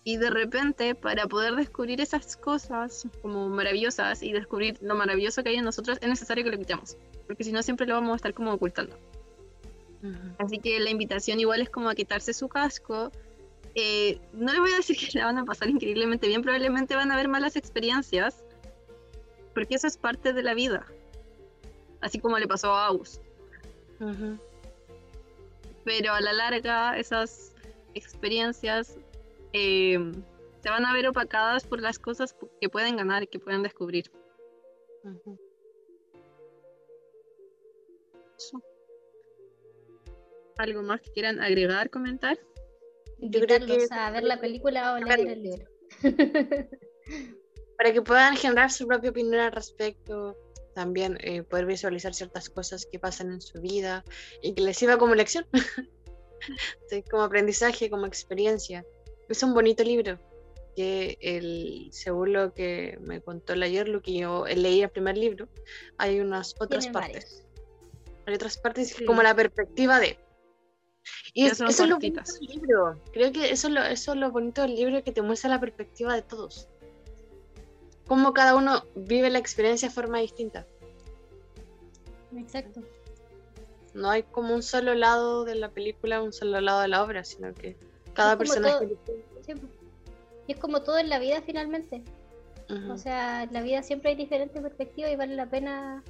y 0.03 0.17
de 0.17 0.31
repente 0.31 0.95
para 0.95 1.27
poder 1.27 1.55
descubrir 1.55 2.01
esas 2.01 2.37
cosas 2.37 3.07
como 3.23 3.49
maravillosas 3.49 4.23
y 4.23 4.33
descubrir 4.33 4.79
lo 4.81 4.95
maravilloso 4.95 5.43
que 5.43 5.51
hay 5.51 5.57
en 5.57 5.65
nosotros, 5.65 5.99
es 6.01 6.09
necesario 6.09 6.45
que 6.45 6.51
lo 6.51 6.59
quitemos, 6.59 6.97
porque 7.27 7.45
si 7.45 7.53
no 7.53 7.63
siempre 7.63 7.87
lo 7.87 7.95
vamos 7.95 8.13
a 8.13 8.17
estar 8.17 8.35
como 8.35 8.53
ocultando. 8.53 8.97
Así 10.39 10.59
que 10.59 10.81
la 10.81 10.89
invitación 10.89 11.41
igual 11.41 11.61
es 11.61 11.69
como 11.69 11.91
a 11.91 11.95
quitarse 11.95 12.33
su 12.33 12.49
casco. 12.49 13.13
Eh, 13.75 14.19
no 14.33 14.51
les 14.51 14.61
voy 14.61 14.73
a 14.73 14.77
decir 14.77 14.97
que 15.13 15.19
la 15.19 15.27
van 15.27 15.39
a 15.39 15.45
pasar 15.45 15.69
increíblemente 15.69 16.27
bien, 16.27 16.43
probablemente 16.43 16.95
van 16.95 17.11
a 17.11 17.15
haber 17.15 17.29
malas 17.29 17.57
experiencias, 17.57 18.43
porque 19.53 19.75
eso 19.75 19.87
es 19.87 19.99
parte 19.99 20.33
de 20.33 20.43
la 20.43 20.55
vida, 20.55 20.87
así 22.01 22.19
como 22.19 22.39
le 22.39 22.49
pasó 22.49 22.73
a 22.73 22.87
Aus. 22.87 23.21
Ujú. 24.01 24.39
Pero 25.85 26.15
a 26.15 26.21
la 26.21 26.33
larga 26.33 26.97
esas 26.99 27.53
experiencias 27.95 28.97
eh, 29.53 29.99
se 30.63 30.71
van 30.71 30.85
a 30.85 30.93
ver 30.93 31.09
opacadas 31.09 31.67
por 31.67 31.81
las 31.81 31.99
cosas 31.99 32.37
que 32.61 32.69
pueden 32.69 32.97
ganar 32.97 33.23
y 33.23 33.27
que 33.27 33.39
pueden 33.39 33.63
descubrir. 33.63 34.11
Eso. 38.37 38.63
¿Algo 40.59 40.83
más 40.83 41.01
que 41.01 41.11
quieran 41.13 41.41
agregar, 41.41 41.91
comentar? 41.91 42.39
Yo 43.19 43.41
creo 43.41 43.67
que- 43.67 43.87
a 43.91 44.11
ver 44.11 44.25
la 44.25 44.41
película 44.41 44.93
o 44.93 44.97
A 44.97 45.01
leer 45.01 45.29
el 45.29 45.43
libro. 45.43 45.67
Para 47.79 47.93
que 47.93 48.03
puedan 48.03 48.37
generar 48.37 48.71
su 48.71 48.87
propia 48.87 49.11
opinión 49.11 49.41
al 49.41 49.53
respecto, 49.53 50.37
también 50.75 51.17
eh, 51.23 51.43
poder 51.43 51.67
visualizar 51.67 52.15
ciertas 52.15 52.51
cosas 52.51 52.87
que 52.91 52.99
pasan 52.99 53.33
en 53.33 53.41
su 53.41 53.61
vida 53.61 54.05
y 54.43 54.55
que 54.55 54.63
les 54.63 54.77
sirva 54.77 54.99
como 54.99 55.15
lección, 55.15 55.47
Sí, 56.89 57.03
como 57.11 57.23
aprendizaje, 57.23 57.91
como 57.91 58.07
experiencia. 58.07 58.85
Es 59.31 59.43
un 59.43 59.55
bonito 59.55 59.83
libro 59.85 60.19
que 60.77 61.17
el, 61.21 61.89
según 61.93 62.33
lo 62.33 62.53
que 62.53 62.99
me 63.01 63.21
contó 63.21 63.55
el 63.55 63.63
ayer, 63.63 63.89
lo 63.89 64.03
que 64.03 64.15
yo 64.15 64.45
leí 64.47 64.83
el 64.83 64.91
primer 64.91 65.17
libro, 65.17 65.49
hay 65.99 66.21
unas 66.21 66.55
otras 66.61 66.85
Tienen 66.85 66.93
partes. 66.93 67.45
Hay 68.27 68.35
otras 68.35 68.59
partes 68.59 68.89
Sí. 68.89 69.05
como 69.05 69.23
la 69.23 69.35
perspectiva 69.35 69.99
de. 69.99 70.19
Y 71.33 71.47
es- 71.47 71.53
eso 71.55 71.67
es 71.67 71.81
lo 71.89 71.97
bonito 71.97 72.21
del 72.23 72.47
libro. 72.47 73.01
Creo 73.13 73.33
que 73.33 73.51
eso 73.51 73.69
es, 73.69 73.75
lo, 73.75 73.83
eso 73.83 74.13
es 74.13 74.19
lo 74.19 74.31
bonito 74.31 74.63
del 74.63 74.75
libro 74.75 75.03
que 75.03 75.13
te 75.13 75.23
muestra 75.23 75.49
la 75.51 75.61
perspectiva 75.61 76.15
de 76.15 76.23
todos. 76.23 76.69
Cómo 78.07 78.33
cada 78.35 78.55
uno 78.57 78.85
vive 78.97 79.31
la 79.31 79.39
experiencia 79.39 79.89
de 79.89 79.95
forma 79.95 80.19
distinta. 80.19 80.67
Exacto. 82.37 82.83
No 83.95 84.11
hay 84.11 84.23
como 84.25 84.55
un 84.55 84.63
solo 84.63 84.95
lado 84.95 85.45
de 85.45 85.55
la 85.57 85.71
película, 85.71 86.23
un 86.23 86.33
solo 86.33 86.61
lado 86.61 86.81
de 86.83 86.89
la 86.89 87.03
obra, 87.03 87.25
sino 87.25 87.53
que 87.55 87.77
cada 88.21 88.33
Es 88.33 88.37
como 88.39 88.63
personaje. 88.63 88.75
todo- 88.75 88.83
es 88.83 88.89
distinto. 88.91 89.67
Sí. 89.71 89.77
Y 90.47 90.53
es 90.53 90.59
como 90.59 90.83
todo 90.83 90.99
en 90.99 91.09
la 91.09 91.19
vida 91.19 91.43
finalmente. 91.43 92.03
O 92.89 92.97
sea, 92.99 93.43
en 93.43 93.53
la 93.53 93.63
vida 93.63 93.83
siempre 93.83 94.11
hay 94.11 94.17
diferentes 94.17 94.63
perspectivas 94.63 95.11
y 95.11 95.17
vale 95.17 95.35
la 95.35 95.47
pena 95.51 96.05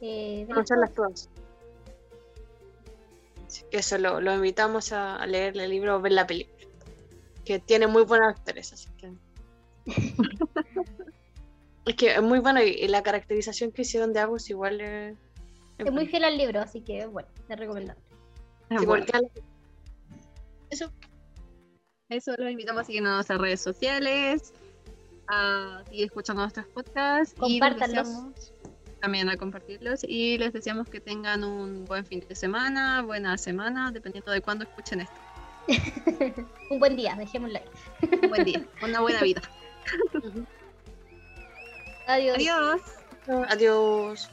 eh, 0.00 0.46
conocerlas 0.48 0.94
todas. 0.94 1.28
todas. 1.28 1.44
Así 3.46 3.64
que 3.70 3.78
eso 3.78 3.98
lo, 3.98 4.20
lo 4.20 4.34
invitamos 4.34 4.92
a, 4.92 5.16
a 5.16 5.26
leer 5.26 5.58
el 5.58 5.68
libro 5.68 5.96
o 5.96 6.00
ver 6.00 6.12
la 6.12 6.26
película. 6.26 6.56
Que 7.44 7.58
tiene 7.58 7.86
muy 7.86 8.04
buenos 8.04 8.28
actores, 8.28 8.72
así 8.72 8.88
que. 8.96 9.12
es 11.86 11.94
que 11.96 12.14
es 12.14 12.22
muy 12.22 12.38
bueno 12.38 12.62
y, 12.62 12.68
y 12.70 12.88
la 12.88 13.02
caracterización 13.02 13.72
que 13.72 13.82
hicieron 13.82 14.12
de 14.12 14.20
Agus 14.20 14.48
igual 14.50 14.80
es. 14.80 15.16
Es 15.78 15.90
muy 15.92 16.06
fiel 16.06 16.24
al 16.24 16.36
libro, 16.38 16.60
así 16.60 16.80
que 16.82 17.06
bueno, 17.06 17.28
es 17.48 17.58
recomendable. 17.58 18.00
Ah, 18.70 18.76
Sí, 18.78 18.86
bueno, 18.86 19.04
porque 19.06 19.16
al- 19.16 19.30
Eso. 20.70 20.90
Eso 22.10 22.34
los 22.36 22.50
invitamos 22.50 22.82
a 22.82 22.84
seguirnos 22.84 23.10
en 23.10 23.14
nuestras 23.14 23.40
redes 23.40 23.60
sociales, 23.60 24.52
a 25.28 25.82
seguir 25.86 26.06
escuchando 26.06 26.42
nuestros 26.42 26.66
podcasts 26.66 27.34
y 27.46 27.58
Compártanlos. 27.60 28.06
deseamos 28.08 28.52
también 29.00 29.28
a 29.30 29.36
compartirlos 29.36 30.04
y 30.04 30.36
les 30.38 30.52
deseamos 30.52 30.88
que 30.88 31.00
tengan 31.00 31.44
un 31.44 31.84
buen 31.86 32.04
fin 32.04 32.22
de 32.28 32.34
semana, 32.34 33.02
buena 33.02 33.38
semana, 33.38 33.90
dependiendo 33.92 34.30
de 34.32 34.40
cuándo 34.42 34.64
escuchen 34.64 35.00
esto. 35.00 35.14
Un 36.70 36.78
buen 36.80 36.96
día, 36.96 37.14
dejémoslo 37.16 37.58
ahí. 37.58 37.64
Un 38.22 38.28
buen 38.28 38.44
día, 38.44 38.64
una 38.82 39.00
buena 39.00 39.22
vida. 39.22 39.42
Adiós. 42.06 42.36
Adiós. 42.36 42.80
Adiós. 43.48 44.30